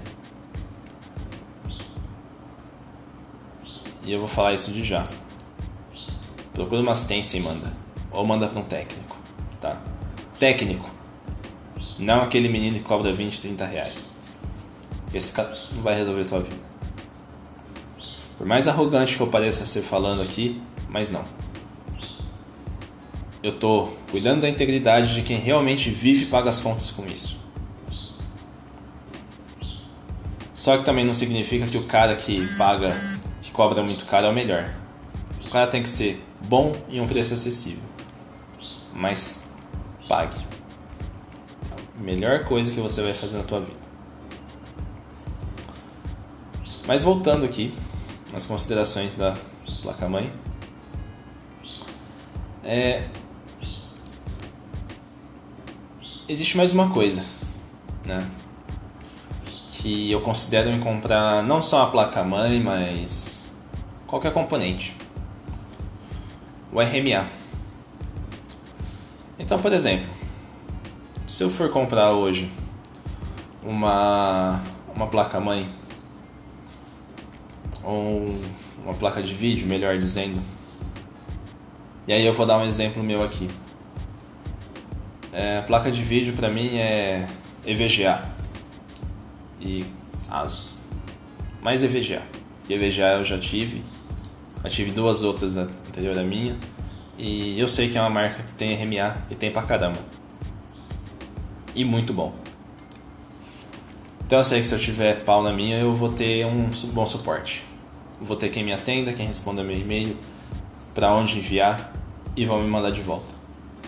e 4.04 4.12
eu 4.12 4.18
vou 4.18 4.28
falar 4.28 4.54
isso 4.54 4.72
de 4.72 4.84
já. 4.84 5.06
Procura 6.52 6.82
uma 6.82 6.94
assistência 6.94 7.38
e 7.38 7.42
manda. 7.42 7.72
Ou 8.12 8.26
manda 8.26 8.48
para 8.48 8.60
um 8.60 8.66
técnico, 8.66 9.16
tá? 9.62 9.80
Técnico. 10.40 10.90
Não 12.00 12.24
aquele 12.24 12.50
menino 12.50 12.78
que 12.78 12.84
cobra 12.84 13.14
20, 13.14 13.40
30 13.40 13.66
reais. 13.66 14.19
Esse 15.14 15.34
cara 15.34 15.58
não 15.74 15.82
vai 15.82 15.96
resolver 15.96 16.26
tua 16.26 16.42
vida. 16.42 16.70
Por 18.38 18.48
mais 18.48 18.68
arrogante 18.68 19.18
que 19.18 19.22
eu 19.22 19.28
pareça 19.28 19.66
ser 19.66 19.82
falando 19.82 20.22
aqui, 20.22 20.62
mas 20.88 21.12
não. 21.12 21.24
Eu 23.42 23.58
tô 23.58 23.90
cuidando 24.12 24.42
da 24.42 24.50
integridade 24.50 25.14
de 25.14 25.22
quem 25.22 25.38
realmente 25.38 25.90
vive 25.90 26.24
e 26.24 26.28
paga 26.28 26.50
as 26.50 26.62
contas 26.62 26.92
com 26.92 27.06
isso. 27.06 27.38
Só 30.54 30.78
que 30.78 30.84
também 30.84 31.06
não 31.06 31.14
significa 31.14 31.66
que 31.68 31.78
o 31.78 31.86
cara 31.86 32.16
que 32.16 32.46
paga, 32.58 32.94
que 33.42 33.52
cobra 33.52 33.82
muito 33.82 34.06
caro 34.06 34.28
é 34.28 34.30
o 34.30 34.34
melhor. 34.34 34.70
O 35.46 35.50
cara 35.50 35.68
tem 35.68 35.82
que 35.82 35.90
ser 35.90 36.22
bom 36.48 36.74
e 36.90 37.00
um 37.00 37.08
preço 37.08 37.34
acessível. 37.34 37.84
Mas 38.94 39.54
pague. 40.08 40.38
A 41.98 42.04
melhor 42.04 42.44
coisa 42.44 42.74
que 42.74 42.80
você 42.80 43.02
vai 43.02 43.14
fazer 43.14 43.38
na 43.38 43.44
tua 43.44 43.62
vida. 43.62 43.79
Mas 46.90 47.04
voltando 47.04 47.46
aqui 47.46 47.72
nas 48.34 48.48
considerações 48.48 49.14
da 49.14 49.36
placa-mãe. 49.84 50.34
É... 52.64 53.04
Existe 56.28 56.58
mais 56.58 56.74
uma 56.74 56.90
coisa, 56.90 57.24
né? 58.04 58.28
Que 59.74 60.12
eu 60.12 60.20
considero 60.22 60.72
em 60.72 60.80
comprar 60.80 61.44
não 61.44 61.62
só 61.62 61.84
a 61.84 61.92
placa-mãe, 61.92 62.60
mas 62.60 63.54
qualquer 64.08 64.34
componente. 64.34 64.98
O 66.74 66.82
RMA. 66.82 67.24
Então, 69.38 69.62
por 69.62 69.74
exemplo, 69.74 70.10
se 71.28 71.44
eu 71.44 71.52
for 71.52 71.70
comprar 71.70 72.14
hoje 72.14 72.52
uma, 73.64 74.60
uma 74.96 75.06
placa-mãe 75.06 75.78
ou 77.90 78.40
uma 78.84 78.94
placa 78.94 79.22
de 79.22 79.34
vídeo, 79.34 79.68
melhor 79.68 79.98
dizendo. 79.98 80.42
E 82.08 82.14
aí 82.14 82.26
eu 82.26 82.34
vou 82.34 82.46
dar 82.46 82.58
um 82.58 82.66
exemplo 82.66 83.04
meu 83.04 83.24
aqui. 83.24 83.48
É, 85.34 85.62
placa 85.62 85.92
de 85.92 86.02
vídeo 86.02 86.34
para 86.34 86.50
mim 86.50 86.78
é 86.78 87.28
EVGA 87.66 88.24
e 89.60 89.86
ASUS. 90.30 90.76
Mais 91.62 91.84
EVGA. 91.84 92.22
EVGA 92.70 93.18
eu 93.18 93.24
já 93.24 93.38
tive, 93.38 93.84
já 94.64 94.70
tive 94.70 94.92
duas 94.92 95.24
outras 95.24 95.58
anterior 95.58 96.18
à 96.18 96.24
minha 96.24 96.58
e 97.18 97.60
eu 97.60 97.68
sei 97.68 97.90
que 97.90 97.98
é 97.98 98.02
uma 98.02 98.10
marca 98.10 98.44
que 98.44 98.54
tem 98.54 98.74
RMA 98.76 99.18
e 99.30 99.36
tem 99.36 99.52
pra 99.52 99.64
caramba. 99.64 100.00
E 101.76 101.84
muito 101.84 102.14
bom. 102.14 102.34
Então 104.26 104.40
eu 104.40 104.44
sei 104.44 104.62
que 104.62 104.68
se 104.68 104.76
eu 104.76 104.80
tiver 104.80 105.24
pau 105.24 105.44
na 105.44 105.52
minha 105.52 105.78
eu 105.78 105.94
vou 105.94 106.10
ter 106.10 106.46
um 106.46 106.70
bom 106.94 107.06
suporte 107.06 107.69
vou 108.22 108.36
ter 108.36 108.50
quem 108.50 108.64
me 108.64 108.74
atenda, 108.74 109.14
quem 109.14 109.28
responda 109.28 109.64
meu 109.64 109.78
e-mail, 109.78 110.18
para 110.94 111.14
onde 111.14 111.38
enviar 111.38 111.94
e 112.36 112.46
vão 112.46 112.62
me 112.62 112.68
mandar 112.68 112.92
de 112.92 113.02
volta, 113.02 113.34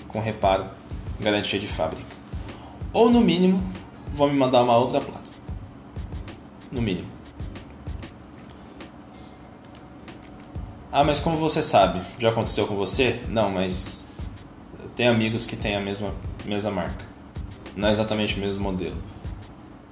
com 0.07 0.19
reparo, 0.19 0.65
garantia 1.19 1.59
de 1.59 1.67
fábrica. 1.67 2.15
Ou 2.93 3.09
no 3.09 3.21
mínimo, 3.21 3.61
vão 4.13 4.29
me 4.29 4.37
mandar 4.37 4.63
uma 4.63 4.75
outra 4.77 5.01
placa. 5.01 5.29
No 6.71 6.81
mínimo. 6.81 7.07
Ah, 10.91 11.03
mas 11.03 11.19
como 11.19 11.37
você 11.37 11.63
sabe? 11.63 12.01
Já 12.17 12.29
aconteceu 12.29 12.67
com 12.67 12.75
você? 12.75 13.21
Não, 13.29 13.49
mas 13.49 14.03
tenho 14.95 15.11
amigos 15.11 15.45
que 15.45 15.55
têm 15.55 15.75
a 15.75 15.79
mesma, 15.79 16.13
mesma 16.45 16.71
marca. 16.71 17.05
Não 17.75 17.87
é 17.87 17.91
exatamente 17.91 18.35
o 18.35 18.39
mesmo 18.39 18.63
modelo. 18.63 18.97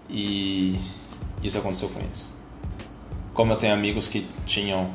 E 0.10 0.78
isso 1.42 1.58
aconteceu 1.58 1.90
com 1.90 2.00
eles 2.00 2.39
como 3.40 3.54
eu 3.54 3.56
tenho 3.56 3.74
amigos 3.74 4.10
que 4.10 4.28
tinham 4.46 4.94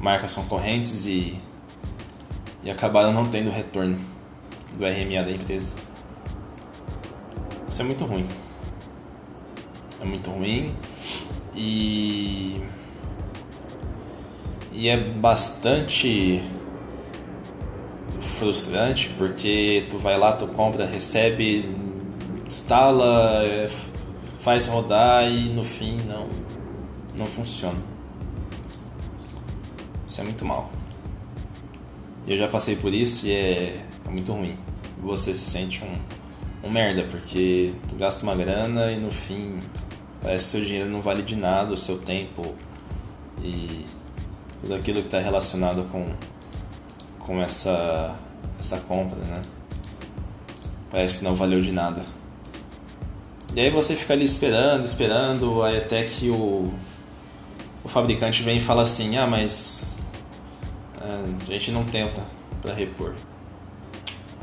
marcas 0.00 0.32
concorrentes 0.32 1.04
e, 1.04 1.38
e 2.64 2.70
acabaram 2.70 3.12
não 3.12 3.28
tendo 3.28 3.50
retorno 3.50 4.00
do 4.74 4.86
RMA 4.86 5.22
da 5.22 5.30
empresa. 5.30 5.74
Isso 7.68 7.82
é 7.82 7.84
muito 7.84 8.06
ruim. 8.06 8.26
É 10.00 10.04
muito 10.06 10.30
ruim 10.30 10.74
e 11.54 12.58
e 14.72 14.88
é 14.88 14.96
bastante 14.96 16.42
frustrante 18.18 19.10
porque 19.18 19.84
tu 19.90 19.98
vai 19.98 20.16
lá, 20.18 20.32
tu 20.32 20.46
compra, 20.46 20.86
recebe, 20.86 21.68
instala, 22.46 23.44
faz 24.40 24.68
rodar 24.68 25.30
e 25.30 25.50
no 25.50 25.62
fim 25.62 25.98
não 26.08 26.51
não 27.22 27.26
funciona. 27.26 27.78
Isso 30.06 30.20
é 30.20 30.24
muito 30.24 30.44
mal. 30.44 30.70
Eu 32.26 32.36
já 32.36 32.48
passei 32.48 32.76
por 32.76 32.92
isso 32.92 33.26
e 33.26 33.32
é, 33.32 33.84
é 34.04 34.10
muito 34.10 34.32
ruim. 34.32 34.58
Você 35.02 35.34
se 35.34 35.50
sente 35.50 35.82
um, 35.84 36.68
um 36.68 36.72
merda, 36.72 37.04
porque 37.04 37.72
tu 37.88 37.94
gasta 37.94 38.22
uma 38.24 38.34
grana 38.34 38.92
e 38.92 38.98
no 38.98 39.10
fim 39.10 39.58
parece 40.20 40.44
que 40.44 40.50
seu 40.50 40.64
dinheiro 40.64 40.90
não 40.90 41.00
vale 41.00 41.22
de 41.22 41.34
nada, 41.34 41.72
o 41.72 41.76
seu 41.76 41.98
tempo 41.98 42.54
e 43.42 43.84
tudo 44.60 44.74
aquilo 44.74 45.00
que 45.00 45.06
está 45.06 45.18
relacionado 45.18 45.88
com, 45.90 46.06
com 47.18 47.40
essa, 47.42 48.16
essa 48.60 48.78
compra, 48.78 49.18
né? 49.18 49.42
Parece 50.90 51.18
que 51.18 51.24
não 51.24 51.34
valeu 51.34 51.60
de 51.60 51.72
nada. 51.72 52.02
E 53.54 53.60
aí 53.60 53.70
você 53.70 53.96
fica 53.96 54.12
ali 54.12 54.24
esperando, 54.24 54.84
esperando, 54.84 55.62
aí 55.62 55.78
até 55.78 56.04
que 56.04 56.30
o, 56.30 56.72
o 57.84 57.88
fabricante 57.88 58.42
vem 58.42 58.58
e 58.58 58.60
fala 58.60 58.82
assim: 58.82 59.16
ah, 59.16 59.26
mas 59.26 59.98
é, 61.00 61.24
a 61.48 61.52
gente 61.52 61.70
não 61.70 61.84
tenta 61.84 62.22
para 62.60 62.72
repor. 62.72 63.14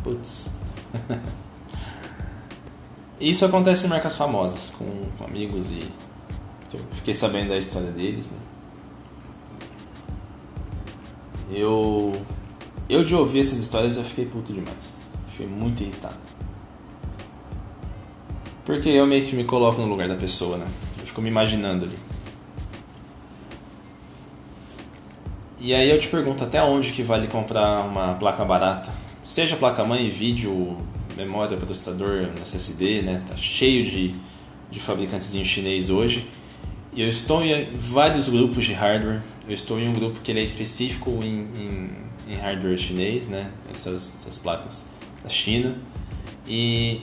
Putz. 0.03 0.51
Isso 3.19 3.45
acontece 3.45 3.85
em 3.85 3.89
marcas 3.89 4.15
famosas, 4.15 4.71
com, 4.77 5.25
amigos 5.25 5.71
e 5.71 5.83
eu 6.73 6.79
fiquei 6.93 7.13
sabendo 7.13 7.49
da 7.49 7.57
história 7.57 7.91
deles. 7.91 8.31
Né? 8.31 8.37
Eu 11.51 12.13
eu 12.87 13.03
de 13.03 13.13
ouvir 13.13 13.41
essas 13.41 13.59
histórias 13.59 13.97
eu 13.97 14.03
fiquei 14.03 14.25
puto 14.25 14.53
demais. 14.53 14.99
Fiquei 15.29 15.47
muito 15.47 15.81
irritado. 15.81 16.17
Porque 18.65 18.89
eu 18.89 19.05
meio 19.05 19.25
que 19.25 19.35
me 19.35 19.43
coloco 19.43 19.81
no 19.81 19.87
lugar 19.87 20.07
da 20.07 20.15
pessoa, 20.15 20.57
né? 20.57 20.67
Eu 20.99 21.07
fico 21.07 21.21
me 21.21 21.29
imaginando 21.29 21.85
ali. 21.85 22.08
E 25.61 25.73
aí 25.73 25.89
eu 25.89 25.99
te 25.99 26.07
pergunto 26.07 26.41
até 26.41 26.63
onde 26.63 26.93
que 26.93 27.03
vale 27.03 27.27
comprar 27.27 27.81
uma 27.81 28.15
placa 28.15 28.45
barata? 28.45 28.93
Seja 29.21 29.57
placa-mãe, 29.57 30.09
vídeo, 30.09 30.77
memória, 31.17 31.57
processador, 31.57 32.29
SSD, 32.41 33.01
né? 33.01 33.21
Tá 33.27 33.35
cheio 33.35 33.85
de, 33.85 34.15
de 34.71 34.79
fabricantes 34.79 35.35
em 35.35 35.43
chinês 35.43 35.89
hoje. 35.89 36.25
E 36.93 37.01
eu 37.01 37.09
estou 37.09 37.43
em 37.43 37.73
vários 37.73 38.29
grupos 38.29 38.63
de 38.63 38.73
hardware. 38.73 39.19
Eu 39.45 39.53
estou 39.53 39.77
em 39.77 39.89
um 39.89 39.93
grupo 39.93 40.21
que 40.21 40.31
ele 40.31 40.39
é 40.39 40.43
específico 40.43 41.09
em, 41.21 41.47
em, 41.59 41.89
em 42.29 42.35
hardware 42.35 42.77
chinês, 42.77 43.27
né? 43.27 43.51
Essas, 43.69 44.15
essas 44.15 44.37
placas 44.37 44.87
da 45.21 45.29
China. 45.29 45.75
E 46.47 47.01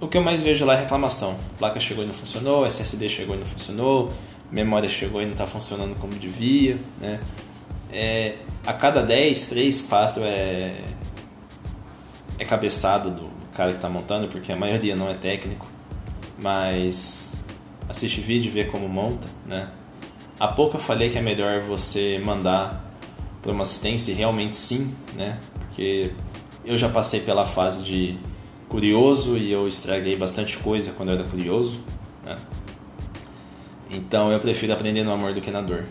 o 0.00 0.08
que 0.08 0.18
eu 0.18 0.22
mais 0.24 0.42
vejo 0.42 0.64
lá 0.64 0.74
é 0.74 0.80
reclamação. 0.80 1.38
Placa 1.56 1.78
chegou 1.78 2.02
e 2.02 2.06
não 2.08 2.14
funcionou, 2.14 2.66
SSD 2.66 3.08
chegou 3.08 3.36
e 3.36 3.38
não 3.38 3.46
funcionou, 3.46 4.12
memória 4.50 4.88
chegou 4.88 5.22
e 5.22 5.24
não 5.24 5.32
está 5.32 5.46
funcionando 5.46 5.94
como 6.00 6.14
devia, 6.14 6.78
né? 7.00 7.20
É, 7.92 8.36
a 8.66 8.72
cada 8.72 9.02
10, 9.02 9.46
3, 9.46 9.82
4 9.82 10.22
é, 10.24 10.80
é 12.38 12.44
cabeçado 12.44 13.10
do 13.10 13.30
cara 13.54 13.70
que 13.70 13.76
está 13.76 13.88
montando, 13.88 14.28
porque 14.28 14.52
a 14.52 14.56
maioria 14.56 14.94
não 14.94 15.08
é 15.08 15.14
técnico, 15.14 15.66
mas 16.38 17.34
assiste 17.88 18.20
vídeo 18.20 18.48
e 18.48 18.50
vê 18.50 18.64
como 18.64 18.88
monta, 18.88 19.28
né? 19.46 19.68
Há 20.38 20.48
pouco 20.48 20.76
eu 20.76 20.80
falei 20.80 21.08
que 21.08 21.16
é 21.16 21.22
melhor 21.22 21.60
você 21.60 22.20
mandar 22.22 22.84
para 23.40 23.52
uma 23.52 23.62
assistência 23.62 24.12
e 24.12 24.14
realmente 24.14 24.56
sim, 24.56 24.94
né? 25.14 25.38
Porque 25.58 26.12
eu 26.64 26.76
já 26.76 26.88
passei 26.88 27.20
pela 27.20 27.46
fase 27.46 27.82
de 27.82 28.18
curioso 28.68 29.36
e 29.36 29.50
eu 29.50 29.66
estraguei 29.66 30.16
bastante 30.16 30.58
coisa 30.58 30.92
quando 30.92 31.10
eu 31.10 31.14
era 31.14 31.24
curioso, 31.24 31.80
né? 32.24 32.36
Então 33.90 34.30
eu 34.30 34.40
prefiro 34.40 34.72
aprender 34.72 35.04
no 35.04 35.12
amor 35.12 35.32
do 35.32 35.40
que 35.40 35.50
na 35.50 35.60
dor. 35.60 35.84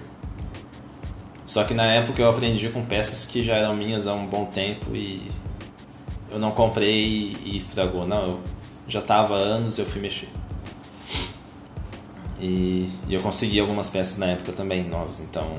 Só 1.56 1.64
que 1.64 1.74
na 1.74 1.86
época 1.86 2.22
eu 2.22 2.30
aprendi 2.30 2.68
com 2.68 2.84
peças 2.84 3.24
que 3.24 3.42
já 3.42 3.56
eram 3.56 3.74
minhas 3.74 4.08
há 4.08 4.14
um 4.14 4.28
bom 4.28 4.44
tempo 4.44 4.94
e 4.94 5.22
eu 6.30 6.38
não 6.38 6.52
comprei 6.52 7.34
e 7.46 7.56
estragou. 7.56 8.06
Não, 8.06 8.24
eu 8.24 8.40
já 8.90 9.00
estava 9.00 9.38
há 9.38 9.40
anos 9.40 9.80
eu 9.80 9.86
fui 9.86 10.02
mexer. 10.02 10.28
E, 12.42 12.90
e, 13.08 13.14
eu 13.14 13.22
consegui 13.22 13.58
algumas 13.58 13.90
peças 13.90 14.18
na 14.18 14.26
época 14.26 14.52
também, 14.52 14.84
novas, 14.84 15.22
então. 15.22 15.56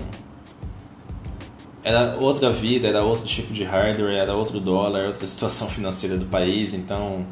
Era 1.82 2.18
outra 2.20 2.52
vida, 2.52 2.88
era 2.88 3.02
outro 3.02 3.24
tipo 3.24 3.54
de 3.54 3.64
hardware, 3.64 4.16
era 4.16 4.34
outro 4.34 4.60
dólar, 4.60 5.06
outra 5.06 5.24
situação 5.26 5.66
financeira 5.66 6.18
do 6.18 6.26
país, 6.26 6.74
então. 6.74 7.24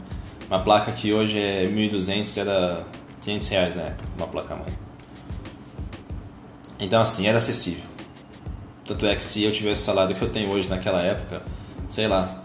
Uma 0.48 0.60
placa 0.60 0.90
que 0.90 1.12
hoje 1.12 1.38
é 1.38 1.66
1.200 1.66 2.40
era 2.40 2.86
500 3.20 3.48
reais 3.48 3.76
na 3.76 3.82
época, 3.82 4.08
uma 4.16 4.26
placa 4.26 4.56
mãe. 4.56 4.72
Então, 6.80 7.02
assim, 7.02 7.26
era 7.26 7.36
acessível. 7.36 7.92
Tanto 8.84 9.06
é 9.06 9.16
que 9.16 9.24
se 9.24 9.42
eu 9.42 9.50
tivesse 9.50 9.82
o 9.82 9.84
salário 9.84 10.14
que 10.14 10.22
eu 10.22 10.28
tenho 10.28 10.50
hoje 10.50 10.68
naquela 10.68 11.00
época, 11.00 11.42
sei 11.88 12.06
lá, 12.06 12.44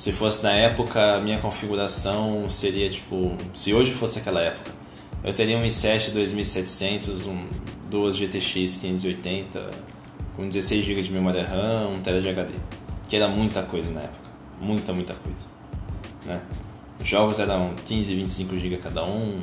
se 0.00 0.12
fosse 0.12 0.42
na 0.42 0.52
época, 0.52 1.20
minha 1.20 1.38
configuração 1.38 2.48
seria 2.48 2.88
tipo. 2.88 3.36
Se 3.52 3.74
hoje 3.74 3.92
fosse 3.92 4.18
aquela 4.18 4.40
época, 4.40 4.70
eu 5.22 5.32
teria 5.32 5.58
um 5.58 5.62
i7 5.62 6.10
2700, 6.10 7.26
um, 7.26 7.46
duas 7.90 8.16
GTX 8.16 8.78
580, 8.78 9.70
com 10.34 10.48
16 10.48 10.86
GB 10.86 11.02
de 11.02 11.12
memória 11.12 11.46
RAM, 11.46 11.88
1 11.96 12.00
TB 12.00 12.20
de 12.22 12.28
HD. 12.30 12.52
Que 13.08 13.16
era 13.16 13.28
muita 13.28 13.62
coisa 13.62 13.90
na 13.90 14.00
época. 14.00 14.30
Muita, 14.58 14.92
muita 14.94 15.12
coisa. 15.12 15.48
Né? 16.24 16.40
Os 16.98 17.06
jogos 17.06 17.38
eram 17.38 17.74
15, 17.84 18.14
25 18.14 18.56
GB 18.56 18.78
cada 18.78 19.04
um. 19.04 19.42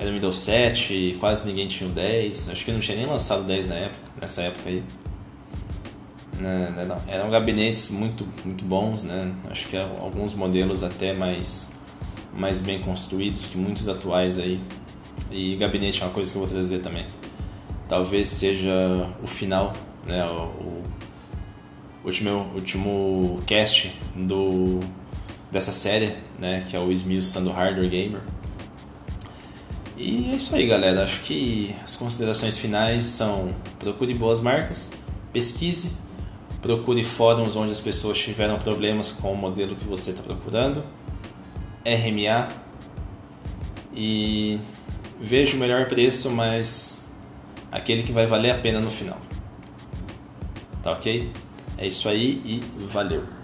Era 0.00 0.10
Windows 0.10 0.36
7, 0.36 1.16
quase 1.20 1.46
ninguém 1.46 1.68
tinha 1.68 1.88
o 1.88 1.92
10. 1.92 2.48
Acho 2.48 2.64
que 2.64 2.72
não 2.72 2.80
tinha 2.80 2.96
nem 2.96 3.06
lançado 3.06 3.42
o 3.42 3.44
10 3.44 3.68
na 3.68 3.74
época, 3.76 4.10
nessa 4.20 4.42
época 4.42 4.68
aí. 4.68 4.82
Não, 6.40 6.86
não. 6.86 7.02
Eram 7.06 7.30
gabinetes 7.30 7.90
muito, 7.90 8.26
muito 8.44 8.64
bons, 8.64 9.02
né? 9.02 9.30
Acho 9.50 9.68
que 9.68 9.76
alguns 9.76 10.34
modelos 10.34 10.82
até 10.82 11.12
mais, 11.12 11.70
mais 12.32 12.60
bem 12.60 12.80
construídos 12.80 13.46
que 13.46 13.58
muitos 13.58 13.88
atuais 13.88 14.38
aí. 14.38 14.60
E 15.30 15.56
gabinete 15.56 16.02
é 16.02 16.06
uma 16.06 16.12
coisa 16.12 16.32
que 16.32 16.38
eu 16.38 16.40
vou 16.40 16.50
trazer 16.50 16.78
também. 16.78 17.06
Talvez 17.88 18.28
seja 18.28 18.72
o 19.22 19.26
final, 19.26 19.74
né? 20.06 20.24
O, 20.24 20.82
o 22.02 22.06
último, 22.06 22.50
último 22.54 23.42
cast 23.46 23.92
do, 24.16 24.80
dessa 25.52 25.72
série, 25.72 26.14
né? 26.38 26.64
Que 26.68 26.74
é 26.74 26.80
o 26.80 26.90
Esmiuçando 26.90 27.50
Hardware 27.50 27.90
Gamer. 27.90 28.22
E 29.94 30.30
é 30.32 30.36
isso 30.36 30.56
aí, 30.56 30.66
galera. 30.66 31.04
Acho 31.04 31.20
que 31.20 31.76
as 31.84 31.96
considerações 31.96 32.56
finais 32.56 33.04
são: 33.04 33.50
procure 33.78 34.14
boas 34.14 34.40
marcas, 34.40 34.92
pesquise 35.34 36.08
Procure 36.62 37.02
fóruns 37.02 37.56
onde 37.56 37.72
as 37.72 37.80
pessoas 37.80 38.18
tiveram 38.18 38.58
problemas 38.58 39.10
com 39.10 39.32
o 39.32 39.36
modelo 39.36 39.74
que 39.74 39.84
você 39.84 40.10
está 40.10 40.22
procurando. 40.22 40.84
RMA. 41.84 42.48
E 43.94 44.58
veja 45.20 45.56
o 45.56 45.60
melhor 45.60 45.88
preço, 45.88 46.30
mas 46.30 47.06
aquele 47.72 48.02
que 48.02 48.12
vai 48.12 48.26
valer 48.26 48.50
a 48.50 48.58
pena 48.58 48.80
no 48.80 48.90
final. 48.90 49.18
Tá 50.82 50.92
ok? 50.92 51.30
É 51.78 51.86
isso 51.86 52.08
aí 52.08 52.40
e 52.44 52.62
valeu! 52.86 53.39